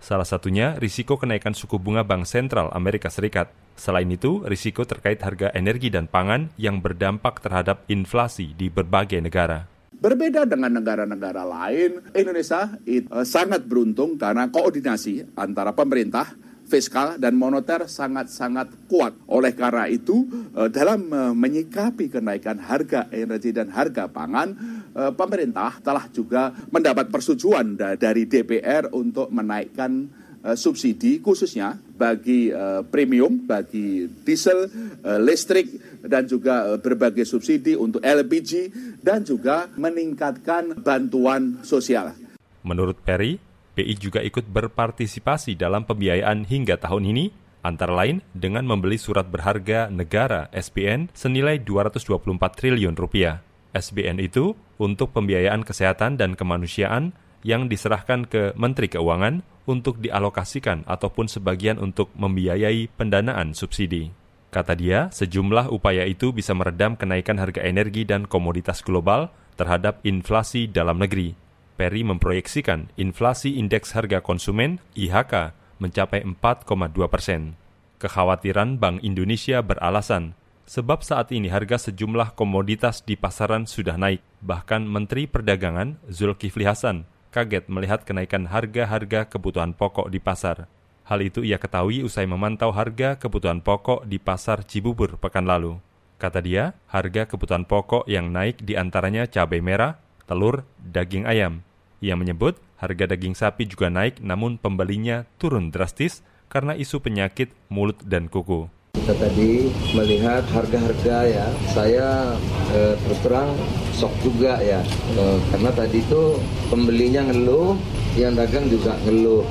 Salah 0.04 0.28
satunya 0.28 0.76
risiko 0.76 1.16
kenaikan 1.16 1.56
suku 1.56 1.80
bunga 1.80 2.04
Bank 2.04 2.28
Sentral 2.28 2.68
Amerika 2.76 3.08
Serikat. 3.08 3.48
Selain 3.72 4.04
itu, 4.12 4.44
risiko 4.44 4.84
terkait 4.84 5.24
harga 5.24 5.48
energi 5.56 5.88
dan 5.88 6.12
pangan 6.12 6.52
yang 6.60 6.84
berdampak 6.84 7.40
terhadap 7.40 7.88
inflasi 7.88 8.52
di 8.52 8.68
berbagai 8.68 9.24
negara. 9.24 9.71
Berbeda 9.98 10.48
dengan 10.48 10.80
negara-negara 10.80 11.44
lain, 11.44 12.00
Indonesia 12.16 12.74
it, 12.88 13.06
uh, 13.12 13.26
sangat 13.26 13.68
beruntung 13.68 14.16
karena 14.16 14.48
koordinasi 14.48 15.36
antara 15.36 15.76
pemerintah, 15.76 16.32
fiskal 16.66 17.20
dan 17.20 17.36
moneter 17.36 17.84
sangat-sangat 17.84 18.88
kuat. 18.88 19.12
Oleh 19.28 19.52
karena 19.52 19.86
itu, 19.86 20.24
uh, 20.56 20.72
dalam 20.72 21.06
uh, 21.12 21.34
menyikapi 21.36 22.08
kenaikan 22.08 22.58
harga 22.58 23.12
energi 23.12 23.52
dan 23.52 23.68
harga 23.70 24.08
pangan, 24.08 24.80
pemerintah 24.92 25.80
telah 25.80 26.04
juga 26.12 26.52
mendapat 26.68 27.08
persetujuan 27.08 27.80
dari 27.96 28.28
DPR 28.28 28.92
untuk 28.92 29.32
menaikkan 29.32 30.04
uh, 30.42 30.58
subsidi 30.58 31.22
khususnya 31.22 31.78
bagi 31.94 32.50
uh, 32.50 32.82
premium, 32.86 33.46
bagi 33.46 34.10
diesel, 34.26 34.66
uh, 35.02 35.18
listrik, 35.22 35.70
dan 36.02 36.26
juga 36.26 36.76
berbagai 36.82 37.24
subsidi 37.24 37.78
untuk 37.78 38.02
LPG, 38.02 38.74
dan 39.00 39.22
juga 39.22 39.70
meningkatkan 39.78 40.82
bantuan 40.82 41.62
sosial. 41.62 42.14
Menurut 42.62 42.98
Perry, 43.02 43.38
BI 43.72 43.94
juga 43.96 44.20
ikut 44.20 44.44
berpartisipasi 44.50 45.56
dalam 45.56 45.86
pembiayaan 45.88 46.44
hingga 46.44 46.76
tahun 46.76 47.08
ini, 47.08 47.24
antara 47.62 47.94
lain 47.94 48.20
dengan 48.34 48.66
membeli 48.66 48.98
surat 48.98 49.30
berharga 49.30 49.86
negara 49.88 50.50
SBN 50.50 51.14
senilai 51.14 51.62
224 51.62 52.58
triliun 52.58 52.98
rupiah. 52.98 53.40
SBN 53.72 54.20
itu 54.20 54.52
untuk 54.76 55.16
pembiayaan 55.16 55.64
kesehatan 55.64 56.20
dan 56.20 56.36
kemanusiaan 56.36 57.16
yang 57.42 57.66
diserahkan 57.66 58.26
ke 58.26 58.54
Menteri 58.58 58.90
Keuangan 58.90 59.42
untuk 59.66 60.02
dialokasikan 60.02 60.86
ataupun 60.86 61.30
sebagian 61.30 61.78
untuk 61.78 62.10
membiayai 62.18 62.90
pendanaan 62.94 63.54
subsidi. 63.54 64.10
Kata 64.52 64.76
dia, 64.76 65.08
sejumlah 65.08 65.72
upaya 65.72 66.04
itu 66.04 66.34
bisa 66.34 66.52
meredam 66.52 66.98
kenaikan 66.98 67.40
harga 67.40 67.64
energi 67.64 68.04
dan 68.04 68.28
komoditas 68.28 68.84
global 68.84 69.32
terhadap 69.56 70.02
inflasi 70.04 70.68
dalam 70.68 71.00
negeri. 71.00 71.32
Perry 71.80 72.04
memproyeksikan 72.04 72.92
inflasi 73.00 73.56
indeks 73.56 73.96
harga 73.96 74.20
konsumen 74.20 74.76
IHK 74.92 75.56
mencapai 75.80 76.20
4,2 76.22 76.68
persen. 77.08 77.56
Kekhawatiran 77.96 78.76
Bank 78.76 79.00
Indonesia 79.00 79.64
beralasan 79.64 80.36
sebab 80.68 81.02
saat 81.02 81.32
ini 81.34 81.50
harga 81.50 81.90
sejumlah 81.90 82.38
komoditas 82.38 83.02
di 83.02 83.18
pasaran 83.18 83.66
sudah 83.66 83.98
naik. 83.98 84.22
Bahkan 84.44 84.84
Menteri 84.84 85.26
Perdagangan 85.26 86.02
Zulkifli 86.12 86.68
Hasan 86.68 87.08
kaget 87.32 87.66
melihat 87.72 88.04
kenaikan 88.04 88.44
harga-harga 88.46 89.24
kebutuhan 89.24 89.72
pokok 89.72 90.12
di 90.12 90.20
pasar. 90.20 90.68
Hal 91.08 91.24
itu 91.24 91.42
ia 91.42 91.56
ketahui 91.56 92.04
usai 92.04 92.28
memantau 92.28 92.70
harga 92.70 93.16
kebutuhan 93.16 93.64
pokok 93.64 94.04
di 94.06 94.20
pasar 94.20 94.62
Cibubur 94.68 95.16
pekan 95.16 95.48
lalu. 95.48 95.80
Kata 96.20 96.38
dia, 96.38 96.76
harga 96.86 97.26
kebutuhan 97.26 97.66
pokok 97.66 98.06
yang 98.06 98.30
naik 98.30 98.62
di 98.62 98.78
antaranya 98.78 99.26
cabai 99.26 99.58
merah, 99.58 99.98
telur, 100.28 100.62
daging 100.78 101.26
ayam. 101.26 101.66
Ia 101.98 102.14
menyebut 102.14 102.60
harga 102.78 103.10
daging 103.10 103.34
sapi 103.34 103.66
juga 103.66 103.90
naik 103.90 104.22
namun 104.22 104.60
pembelinya 104.60 105.26
turun 105.42 105.74
drastis 105.74 106.22
karena 106.46 106.76
isu 106.76 107.00
penyakit 107.00 107.50
mulut 107.72 107.98
dan 108.04 108.28
kuku. 108.28 108.68
Kita 108.92 109.18
tadi 109.18 109.66
melihat 109.96 110.46
harga-harga 110.52 111.16
ya, 111.24 111.48
saya 111.74 112.38
eh, 112.70 112.94
terus 113.00 113.18
terang 113.24 113.50
sok 113.96 114.14
juga 114.22 114.60
ya, 114.62 114.78
eh, 115.16 115.38
karena 115.50 115.74
tadi 115.74 116.04
itu 116.04 116.38
pembelinya 116.70 117.26
ngeluh, 117.26 117.74
yang 118.20 118.36
dagang 118.38 118.68
juga 118.70 118.94
ngeluh. 119.08 119.42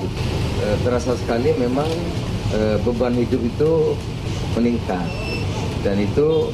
Eh, 0.62 0.77
terasa 0.86 1.17
sekali 1.19 1.51
memang 1.57 1.89
eh, 2.53 2.77
beban 2.86 3.17
hidup 3.17 3.41
itu 3.43 3.98
meningkat, 4.55 5.10
dan 5.81 5.98
itu 5.98 6.53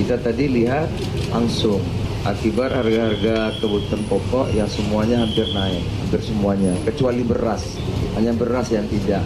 kita 0.00 0.16
tadi 0.18 0.48
lihat 0.48 0.88
langsung 1.28 1.78
akibat 2.24 2.72
harga-harga 2.72 3.52
kebutuhan 3.62 4.02
pokok 4.10 4.48
yang 4.56 4.66
semuanya 4.66 5.22
hampir 5.22 5.44
naik, 5.54 5.86
hampir 6.02 6.24
semuanya, 6.24 6.72
kecuali 6.88 7.22
beras, 7.22 7.76
hanya 8.18 8.32
beras 8.32 8.72
yang 8.72 8.88
tidak. 8.88 9.22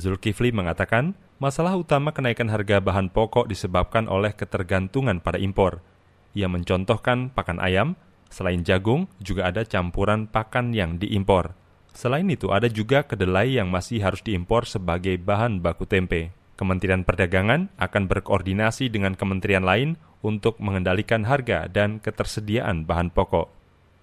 Zulkifli 0.00 0.48
mengatakan, 0.48 1.12
masalah 1.36 1.76
utama 1.76 2.16
kenaikan 2.16 2.48
harga 2.48 2.80
bahan 2.80 3.12
pokok 3.12 3.52
disebabkan 3.52 4.08
oleh 4.08 4.32
ketergantungan 4.32 5.20
pada 5.20 5.36
impor. 5.36 5.84
Ia 6.32 6.48
mencontohkan 6.48 7.28
pakan 7.36 7.60
ayam, 7.60 8.00
selain 8.32 8.64
jagung, 8.64 9.12
juga 9.20 9.52
ada 9.52 9.60
campuran 9.68 10.24
pakan 10.24 10.72
yang 10.72 10.96
diimpor. 10.96 11.52
Selain 11.92 12.24
itu, 12.32 12.48
ada 12.48 12.72
juga 12.72 13.04
kedelai 13.04 13.60
yang 13.60 13.68
masih 13.68 14.00
harus 14.00 14.24
diimpor 14.24 14.64
sebagai 14.64 15.20
bahan 15.20 15.60
baku 15.60 15.84
tempe. 15.84 16.32
Kementerian 16.56 17.04
Perdagangan 17.04 17.68
akan 17.76 18.02
berkoordinasi 18.08 18.88
dengan 18.88 19.12
kementerian 19.12 19.64
lain 19.64 20.00
untuk 20.24 20.56
mengendalikan 20.60 21.28
harga 21.28 21.68
dan 21.68 22.00
ketersediaan 22.00 22.88
bahan 22.88 23.12
pokok. 23.12 23.59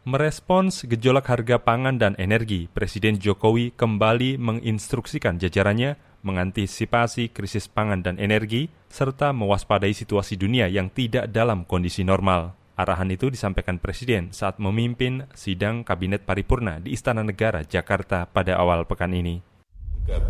Merespons 0.07 0.87
gejolak 0.87 1.27
harga 1.27 1.59
pangan 1.59 1.99
dan 1.99 2.15
energi, 2.15 2.71
Presiden 2.71 3.19
Jokowi 3.19 3.75
kembali 3.75 4.39
menginstruksikan 4.39 5.35
jajarannya 5.35 5.99
mengantisipasi 6.23 7.35
krisis 7.35 7.67
pangan 7.67 7.99
dan 7.99 8.15
energi, 8.15 8.71
serta 8.87 9.35
mewaspadai 9.35 9.91
situasi 9.91 10.39
dunia 10.39 10.71
yang 10.71 10.87
tidak 10.87 11.27
dalam 11.27 11.67
kondisi 11.67 12.07
normal. 12.07 12.55
Arahan 12.79 13.11
itu 13.11 13.27
disampaikan 13.27 13.83
Presiden 13.83 14.31
saat 14.31 14.63
memimpin 14.63 15.27
sidang 15.35 15.83
Kabinet 15.83 16.23
Paripurna 16.23 16.79
di 16.79 16.95
Istana 16.95 17.27
Negara, 17.27 17.67
Jakarta 17.67 18.31
pada 18.31 18.55
awal 18.63 18.87
pekan 18.87 19.11
ini. 19.11 19.43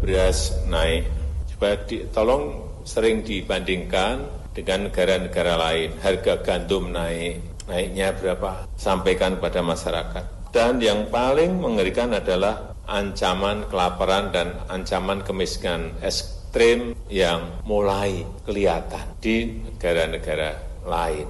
Beras 0.02 0.58
naik, 0.66 1.06
coba 1.54 1.78
di, 1.86 2.02
tolong 2.10 2.44
sering 2.82 3.22
dibandingkan 3.22 4.26
dengan 4.58 4.90
negara-negara 4.90 5.54
lain. 5.54 5.94
Harga 6.02 6.42
gandum 6.42 6.90
naik, 6.90 7.57
naiknya 7.68 8.16
berapa, 8.16 8.66
sampaikan 8.80 9.38
pada 9.38 9.60
masyarakat. 9.62 10.52
Dan 10.56 10.80
yang 10.80 11.12
paling 11.12 11.60
mengerikan 11.60 12.16
adalah 12.16 12.74
ancaman 12.88 13.68
kelaparan 13.68 14.32
dan 14.32 14.56
ancaman 14.72 15.22
kemiskinan 15.22 15.92
ekstrim 16.00 16.96
yang 17.12 17.62
mulai 17.68 18.24
kelihatan 18.48 19.04
di 19.20 19.60
negara-negara 19.68 20.56
lain. 20.88 21.28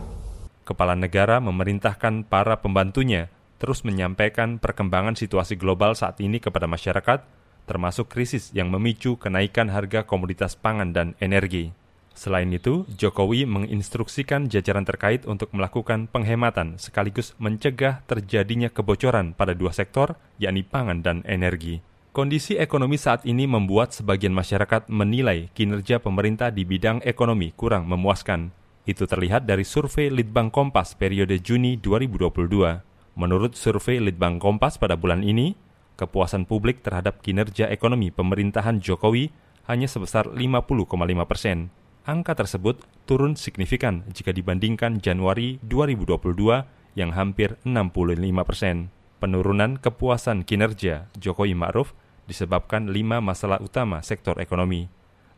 Kepala 0.63 0.93
negara 0.93 1.41
memerintahkan 1.41 2.29
para 2.29 2.61
pembantunya 2.61 3.33
terus 3.57 3.81
menyampaikan 3.81 4.61
perkembangan 4.61 5.17
situasi 5.17 5.57
global 5.57 5.97
saat 5.97 6.21
ini 6.21 6.37
kepada 6.37 6.69
masyarakat, 6.69 7.25
termasuk 7.65 8.07
krisis 8.07 8.53
yang 8.53 8.69
memicu 8.69 9.17
kenaikan 9.17 9.73
harga 9.73 10.05
komoditas 10.05 10.53
pangan 10.53 10.93
dan 10.93 11.17
energi. 11.17 11.73
Selain 12.17 12.49
itu, 12.49 12.81
Jokowi 12.97 13.45
menginstruksikan 13.45 14.49
jajaran 14.49 14.89
terkait 14.89 15.21
untuk 15.29 15.53
melakukan 15.53 16.09
penghematan 16.09 16.81
sekaligus 16.81 17.37
mencegah 17.37 18.01
terjadinya 18.09 18.73
kebocoran 18.73 19.37
pada 19.37 19.53
dua 19.53 19.69
sektor, 19.69 20.17
yakni 20.41 20.65
pangan 20.65 21.05
dan 21.05 21.21
energi. 21.29 21.85
Kondisi 22.17 22.57
ekonomi 22.57 22.97
saat 22.97 23.21
ini 23.29 23.45
membuat 23.45 23.93
sebagian 23.93 24.33
masyarakat 24.33 24.89
menilai 24.89 25.53
kinerja 25.53 26.01
pemerintah 26.01 26.49
di 26.49 26.65
bidang 26.65 27.05
ekonomi 27.05 27.53
kurang 27.53 27.85
memuaskan. 27.85 28.49
Itu 28.89 29.05
terlihat 29.05 29.45
dari 29.45 29.61
survei 29.61 30.09
Litbang 30.09 30.49
Kompas 30.49 30.97
periode 30.97 31.37
Juni 31.37 31.77
2022. 31.77 33.13
Menurut 33.13 33.53
survei 33.53 34.01
Litbang 34.01 34.41
Kompas 34.41 34.81
pada 34.81 34.97
bulan 34.97 35.21
ini, 35.21 35.53
kepuasan 36.01 36.49
publik 36.49 36.81
terhadap 36.81 37.21
kinerja 37.21 37.69
ekonomi 37.69 38.09
pemerintahan 38.09 38.81
Jokowi 38.81 39.29
hanya 39.69 39.85
sebesar 39.85 40.33
50,5 40.33 40.89
persen 41.29 41.69
angka 42.07 42.39
tersebut 42.39 42.79
turun 43.03 43.35
signifikan 43.35 44.07
jika 44.15 44.31
dibandingkan 44.31 45.03
Januari 45.03 45.59
2022 45.67 46.95
yang 46.95 47.11
hampir 47.11 47.59
65 47.67 48.47
persen. 48.47 48.89
Penurunan 49.19 49.75
kepuasan 49.75 50.47
kinerja 50.47 51.11
Jokowi 51.19 51.51
Ma'ruf 51.51 51.91
disebabkan 52.31 52.87
lima 52.95 53.19
masalah 53.19 53.59
utama 53.59 53.99
sektor 53.99 54.39
ekonomi. 54.39 54.87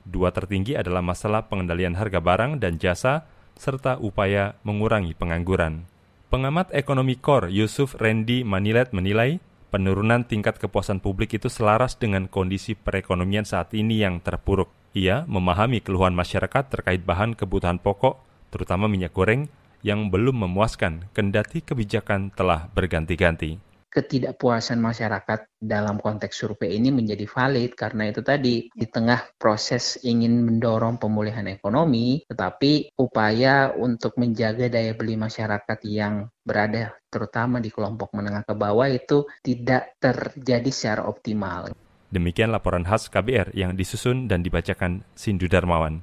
Dua 0.06 0.30
tertinggi 0.30 0.78
adalah 0.78 1.02
masalah 1.02 1.50
pengendalian 1.50 1.98
harga 1.98 2.22
barang 2.22 2.62
dan 2.62 2.78
jasa, 2.78 3.26
serta 3.58 3.98
upaya 4.00 4.56
mengurangi 4.62 5.18
pengangguran. 5.18 5.90
Pengamat 6.30 6.70
ekonomi 6.78 7.18
KOR 7.18 7.50
Yusuf 7.50 7.98
Randy 7.98 8.46
Manilet 8.46 8.94
menilai 8.94 9.42
penurunan 9.74 10.22
tingkat 10.22 10.62
kepuasan 10.62 11.02
publik 11.02 11.34
itu 11.34 11.50
selaras 11.50 11.98
dengan 11.98 12.30
kondisi 12.30 12.78
perekonomian 12.78 13.44
saat 13.44 13.74
ini 13.74 14.02
yang 14.06 14.22
terpuruk. 14.22 14.79
Ia 14.98 15.28
memahami 15.30 15.86
keluhan 15.86 16.18
masyarakat 16.18 16.70
terkait 16.70 17.06
bahan 17.06 17.38
kebutuhan 17.38 17.78
pokok, 17.78 18.18
terutama 18.50 18.90
minyak 18.90 19.14
goreng, 19.14 19.46
yang 19.86 20.12
belum 20.12 20.50
memuaskan 20.50 21.08
kendati 21.16 21.64
kebijakan 21.64 22.36
telah 22.36 22.68
berganti-ganti 22.74 23.70
ketidakpuasan 23.90 24.78
masyarakat 24.78 25.50
dalam 25.58 25.98
konteks 25.98 26.46
survei 26.46 26.78
ini 26.78 26.94
menjadi 26.94 27.26
valid 27.26 27.74
karena 27.74 28.14
itu 28.14 28.22
tadi 28.22 28.70
di 28.70 28.86
tengah 28.86 29.34
proses 29.36 29.98
ingin 30.06 30.46
mendorong 30.46 31.02
pemulihan 31.02 31.50
ekonomi 31.50 32.22
tetapi 32.30 32.94
upaya 33.02 33.74
untuk 33.74 34.16
menjaga 34.22 34.70
daya 34.70 34.94
beli 34.94 35.18
masyarakat 35.18 35.80
yang 35.90 36.30
berada 36.46 36.94
terutama 37.10 37.58
di 37.58 37.74
kelompok 37.74 38.14
menengah 38.14 38.46
ke 38.46 38.54
bawah 38.54 38.86
itu 38.86 39.26
tidak 39.42 39.98
terjadi 39.98 40.70
secara 40.70 41.10
optimal. 41.10 41.74
Demikian 42.10 42.50
laporan 42.50 42.90
khas 42.90 43.06
KBR 43.14 43.54
yang 43.54 43.78
disusun 43.78 44.26
dan 44.26 44.42
dibacakan 44.42 45.06
Sindu 45.14 45.46
Darmawan. 45.46 46.02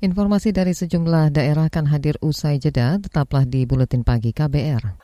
Informasi 0.00 0.54
dari 0.54 0.72
sejumlah 0.72 1.34
daerah 1.36 1.68
akan 1.68 1.92
hadir 1.92 2.16
usai 2.24 2.56
jeda, 2.56 2.96
tetaplah 2.96 3.44
di 3.44 3.68
Buletin 3.68 4.00
Pagi 4.00 4.32
KBR. 4.32 4.96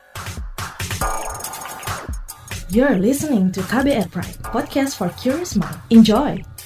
You're 2.73 2.97
listening 2.99 3.53
to 3.53 3.61
KBR 3.63 4.09
Pride, 4.09 4.41
podcast 4.43 4.97
for 4.97 5.13
curious 5.15 5.55
mind. 5.55 5.77
Enjoy! 5.93 6.56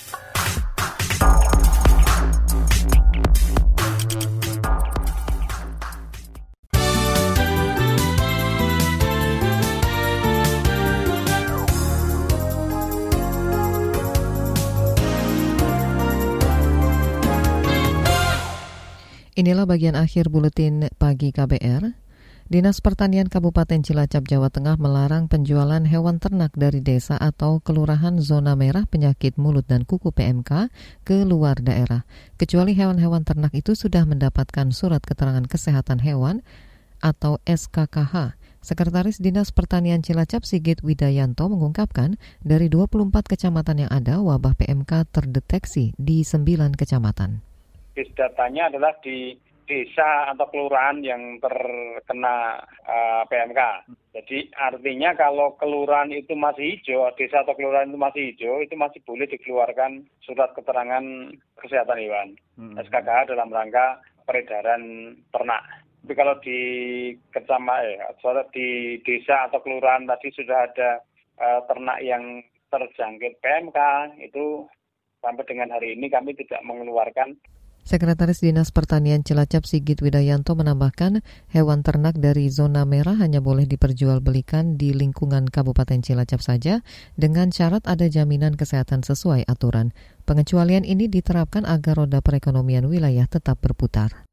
Inilah 19.42 19.66
bagian 19.66 19.98
akhir 19.98 20.30
buletin 20.30 20.86
pagi 21.02 21.34
KBR. 21.34 21.98
Dinas 22.46 22.78
Pertanian 22.78 23.26
Kabupaten 23.26 23.82
Cilacap, 23.82 24.30
Jawa 24.30 24.54
Tengah 24.54 24.78
melarang 24.78 25.26
penjualan 25.26 25.82
hewan 25.82 26.22
ternak 26.22 26.54
dari 26.54 26.78
desa 26.78 27.18
atau 27.18 27.58
kelurahan 27.58 28.22
zona 28.22 28.54
merah 28.54 28.86
penyakit 28.86 29.42
mulut 29.42 29.66
dan 29.66 29.82
kuku 29.82 30.14
PMK 30.14 30.70
ke 31.02 31.26
luar 31.26 31.58
daerah. 31.58 32.06
Kecuali 32.38 32.78
hewan-hewan 32.78 33.26
ternak 33.26 33.58
itu 33.58 33.74
sudah 33.74 34.06
mendapatkan 34.06 34.70
surat 34.70 35.02
keterangan 35.02 35.50
kesehatan 35.50 36.06
hewan 36.06 36.46
atau 37.02 37.42
SKKH. 37.50 38.38
Sekretaris 38.62 39.18
Dinas 39.18 39.50
Pertanian 39.50 40.06
Cilacap 40.06 40.46
Sigit 40.46 40.86
Widayanto 40.86 41.50
mengungkapkan 41.50 42.22
dari 42.46 42.70
24 42.70 43.10
kecamatan 43.26 43.90
yang 43.90 43.90
ada 43.90 44.22
wabah 44.22 44.54
PMK 44.54 45.10
terdeteksi 45.10 45.98
di 45.98 46.22
9 46.22 46.78
kecamatan. 46.78 47.51
Datanya 47.92 48.72
adalah 48.72 48.96
di 49.04 49.36
desa 49.72 50.36
atau 50.36 50.52
kelurahan 50.52 51.00
yang 51.00 51.40
terkena 51.40 52.60
uh, 52.84 53.24
eh, 53.24 53.24
PMK. 53.32 53.62
Jadi 54.12 54.52
artinya 54.52 55.16
kalau 55.16 55.56
kelurahan 55.56 56.12
itu 56.12 56.36
masih 56.36 56.76
hijau, 56.76 57.08
desa 57.16 57.48
atau 57.48 57.56
kelurahan 57.56 57.88
itu 57.88 57.96
masih 57.96 58.22
hijau, 58.36 58.60
itu 58.60 58.76
masih 58.76 59.00
boleh 59.08 59.32
dikeluarkan 59.32 60.04
surat 60.28 60.52
keterangan 60.52 61.32
kesehatan 61.56 62.00
hewan 62.04 62.28
hmm. 62.60 62.76
SKKH 62.84 63.32
dalam 63.32 63.48
rangka 63.48 64.04
peredaran 64.28 65.16
ternak. 65.32 65.64
Tapi 66.04 66.14
kalau 66.18 66.36
di 66.44 66.60
kecamatan, 67.32 68.12
eh, 68.12 68.48
di 68.52 68.68
desa 69.08 69.48
atau 69.48 69.64
kelurahan 69.64 70.04
tadi 70.04 70.28
sudah 70.36 70.68
ada 70.68 71.00
uh, 71.40 71.62
ternak 71.72 72.04
yang 72.04 72.44
terjangkit 72.74 73.40
PMK, 73.40 73.80
itu 74.20 74.66
sampai 75.22 75.46
dengan 75.46 75.70
hari 75.72 75.94
ini 75.94 76.10
kami 76.10 76.34
tidak 76.34 76.60
mengeluarkan 76.66 77.38
Sekretaris 77.82 78.46
Dinas 78.46 78.70
Pertanian 78.70 79.26
Cilacap 79.26 79.66
Sigit 79.66 80.06
Widayanto 80.06 80.54
menambahkan 80.54 81.26
hewan 81.50 81.82
ternak 81.82 82.14
dari 82.22 82.46
zona 82.54 82.86
merah 82.86 83.18
hanya 83.18 83.42
boleh 83.42 83.66
diperjualbelikan 83.66 84.78
di 84.78 84.94
lingkungan 84.94 85.50
Kabupaten 85.50 86.06
Cilacap 86.06 86.46
saja 86.46 86.86
dengan 87.18 87.50
syarat 87.50 87.82
ada 87.90 88.06
jaminan 88.06 88.54
kesehatan 88.54 89.02
sesuai 89.02 89.50
aturan. 89.50 89.98
Pengecualian 90.30 90.86
ini 90.86 91.10
diterapkan 91.10 91.66
agar 91.66 92.06
roda 92.06 92.22
perekonomian 92.22 92.86
wilayah 92.86 93.26
tetap 93.26 93.58
berputar. 93.58 94.30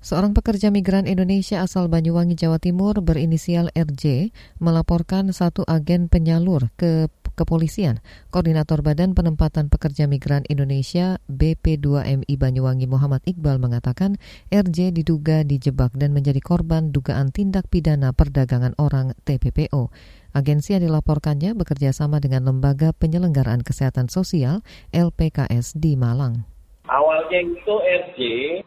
Seorang 0.00 0.32
pekerja 0.32 0.72
migran 0.72 1.04
Indonesia 1.04 1.60
asal 1.60 1.92
Banyuwangi, 1.92 2.32
Jawa 2.32 2.56
Timur 2.56 2.96
berinisial 3.04 3.68
RJ 3.76 4.32
melaporkan 4.56 5.28
satu 5.28 5.60
agen 5.68 6.08
penyalur 6.08 6.72
ke 6.80 7.12
kepolisian. 7.34 8.02
Koordinator 8.30 8.80
Badan 8.80 9.12
Penempatan 9.14 9.70
Pekerja 9.70 10.06
Migran 10.06 10.46
Indonesia 10.46 11.18
BP2MI 11.30 12.34
Banyuwangi 12.34 12.86
Muhammad 12.86 13.22
Iqbal 13.26 13.58
mengatakan 13.58 14.16
RJ 14.48 14.94
diduga 14.96 15.42
dijebak 15.42 15.94
dan 15.98 16.14
menjadi 16.14 16.38
korban 16.38 16.94
dugaan 16.94 17.34
tindak 17.34 17.66
pidana 17.68 18.10
perdagangan 18.14 18.74
orang 18.80 19.12
TPPO. 19.26 19.90
Agensi 20.30 20.78
yang 20.78 20.86
dilaporkannya 20.86 21.58
bekerja 21.58 21.90
sama 21.90 22.22
dengan 22.22 22.46
Lembaga 22.46 22.94
Penyelenggaraan 22.94 23.66
Kesehatan 23.66 24.06
Sosial 24.06 24.62
LPKS 24.94 25.74
di 25.74 25.98
Malang. 25.98 26.46
Awalnya 26.90 27.38
itu 27.46 27.74
RJ 27.78 28.18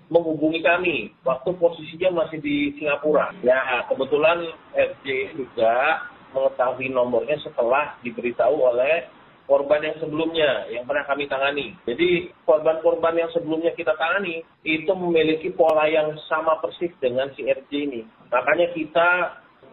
menghubungi 0.08 0.63
kami 0.63 1.12
waktu 1.28 1.49
posisinya 1.60 2.23
masih 2.23 2.39
di 2.39 2.71
Singapura. 2.80 3.36
Ya, 3.43 3.84
kebetulan 3.91 4.47
RJ 4.71 5.36
juga 5.36 5.99
mengetahui 6.34 6.89
nomornya 6.89 7.38
setelah 7.39 7.96
diberitahu 8.02 8.58
oleh 8.58 9.08
korban 9.43 9.84
yang 9.84 9.98
sebelumnya 10.00 10.67
yang 10.72 10.84
pernah 10.88 11.04
kami 11.06 11.28
tangani. 11.28 11.76
Jadi 11.84 12.32
korban-korban 12.48 13.15
yang 13.15 13.30
sebelumnya 13.36 13.76
kita 13.76 13.93
tangani 14.00 14.43
itu 14.63 14.91
memiliki 14.96 15.52
pola 15.52 15.88
yang 15.88 16.15
sama 16.32 16.60
persis 16.63 16.91
dengan 17.00 17.32
si 17.36 17.46
RJ 17.46 17.72
ini. 17.72 18.02
Makanya 18.32 18.72
kita 18.72 19.10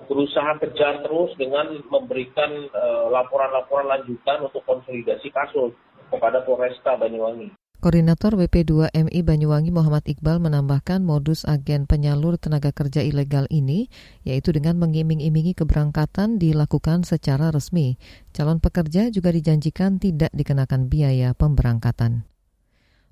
berusaha 0.08 0.58
kejar 0.58 1.04
terus 1.06 1.30
dengan 1.38 1.76
memberikan 1.86 2.50
eh, 2.66 3.04
laporan-laporan 3.12 3.88
lanjutan 3.88 4.48
untuk 4.48 4.64
konsolidasi 4.66 5.28
kasus 5.30 5.76
kepada 6.10 6.42
Polresta 6.42 6.98
Banyuwangi. 6.98 7.59
Koordinator 7.80 8.36
WP2MI 8.36 9.24
Banyuwangi 9.24 9.72
Muhammad 9.72 10.04
Iqbal 10.04 10.36
menambahkan 10.36 11.00
modus 11.00 11.48
agen 11.48 11.88
penyalur 11.88 12.36
tenaga 12.36 12.76
kerja 12.76 13.00
ilegal 13.00 13.48
ini 13.48 13.88
yaitu 14.20 14.52
dengan 14.52 14.76
mengiming-imingi 14.76 15.56
keberangkatan 15.56 16.36
dilakukan 16.36 17.08
secara 17.08 17.48
resmi. 17.48 17.96
Calon 18.36 18.60
pekerja 18.60 19.08
juga 19.08 19.32
dijanjikan 19.32 19.96
tidak 19.96 20.28
dikenakan 20.36 20.92
biaya 20.92 21.32
pemberangkatan. 21.32 22.29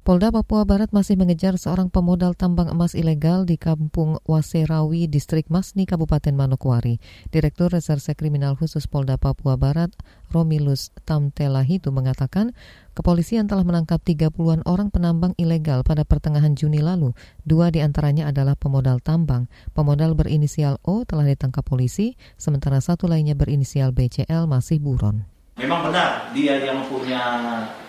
Polda 0.08 0.32
Papua 0.32 0.64
Barat 0.64 0.88
masih 0.88 1.20
mengejar 1.20 1.60
seorang 1.60 1.92
pemodal 1.92 2.32
tambang 2.32 2.72
emas 2.72 2.96
ilegal 2.96 3.44
di 3.44 3.60
Kampung 3.60 4.16
Waserawi, 4.24 5.04
Distrik 5.04 5.52
Masni, 5.52 5.84
Kabupaten 5.84 6.32
Manokwari. 6.32 6.96
Direktur 7.28 7.68
Reserse 7.68 8.16
Kriminal 8.16 8.56
Khusus 8.56 8.88
Polda 8.88 9.20
Papua 9.20 9.60
Barat, 9.60 9.92
Romilus 10.32 10.96
Tamtelahitu 11.04 11.92
mengatakan, 11.92 12.56
kepolisian 12.96 13.52
telah 13.52 13.68
menangkap 13.68 14.00
30-an 14.00 14.64
orang 14.64 14.88
penambang 14.88 15.36
ilegal 15.36 15.84
pada 15.84 16.08
pertengahan 16.08 16.56
Juni 16.56 16.80
lalu. 16.80 17.12
Dua 17.44 17.68
di 17.68 17.84
antaranya 17.84 18.32
adalah 18.32 18.56
pemodal 18.56 19.04
tambang. 19.04 19.44
Pemodal 19.76 20.16
berinisial 20.16 20.80
O 20.88 21.04
telah 21.04 21.28
ditangkap 21.28 21.68
polisi, 21.68 22.16
sementara 22.40 22.80
satu 22.80 23.12
lainnya 23.12 23.36
berinisial 23.36 23.92
BCL 23.92 24.48
masih 24.48 24.80
buron. 24.80 25.28
Memang 25.58 25.90
benar, 25.90 26.30
dia 26.30 26.54
yang 26.62 26.86
punya 26.86 27.20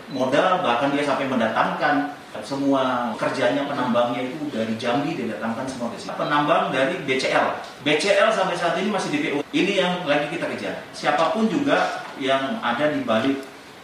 modal 0.10 0.65
bahkan 0.65 0.89
dia 0.89 1.05
sampai 1.05 1.29
mendatangkan 1.29 2.17
semua 2.41 3.13
kerjanya 3.13 3.65
penambangnya 3.69 4.25
itu 4.25 4.49
dari 4.49 4.73
Jambi 4.82 5.13
didatangkan 5.13 5.69
semua 5.69 5.93
ke 5.93 6.01
sini. 6.01 6.17
Penambang 6.17 6.73
dari 6.73 6.97
BCL. 7.05 7.62
BCL 7.86 8.29
sampai 8.34 8.58
saat 8.58 8.73
ini 8.82 8.89
masih 8.89 9.10
DPO. 9.13 9.38
Ini 9.53 9.73
yang 9.86 9.93
lagi 10.10 10.34
kita 10.34 10.49
kejar. 10.49 10.82
Siapa 10.97 11.29
pun 11.34 11.45
juga 11.45 12.05
yang 12.17 12.58
ada 12.62 12.89
di 12.89 13.05
balik 13.05 13.38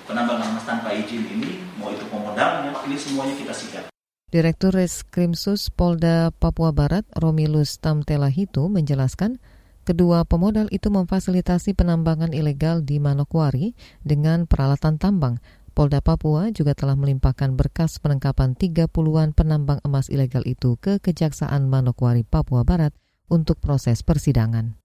penambang 0.09 0.41
emas 0.41 0.65
tanpa 0.65 0.93
izin 0.93 1.25
ini, 1.29 1.61
mau 1.77 1.89
itu 1.89 2.05
pemodalnya, 2.09 2.73
ini 2.85 2.97
semuanya 2.97 3.33
kita 3.37 3.53
sikat. 3.53 3.85
Direktur 4.29 4.73
Reskrimsus 4.73 5.69
Polda 5.69 6.33
Papua 6.33 6.73
Barat, 6.73 7.05
Romilus 7.17 7.77
Tamtelahitu, 7.77 8.65
menjelaskan 8.69 9.37
Kedua 9.85 10.25
pemodal 10.25 10.65
itu 10.73 10.89
memfasilitasi 10.89 11.77
penambangan 11.77 12.33
ilegal 12.33 12.81
di 12.81 12.97
Manokwari 12.97 13.77
dengan 14.01 14.49
peralatan 14.49 14.97
tambang. 14.97 15.37
Polda 15.77 16.01
Papua 16.01 16.49
juga 16.49 16.73
telah 16.73 16.97
melimpahkan 16.97 17.53
berkas 17.53 18.01
penangkapan 18.01 18.57
30-an 18.57 19.37
penambang 19.37 19.77
emas 19.85 20.09
ilegal 20.09 20.41
itu 20.49 20.81
ke 20.81 20.97
Kejaksaan 20.97 21.69
Manokwari, 21.69 22.25
Papua 22.25 22.65
Barat 22.65 22.97
untuk 23.29 23.61
proses 23.61 24.01
persidangan. 24.01 24.84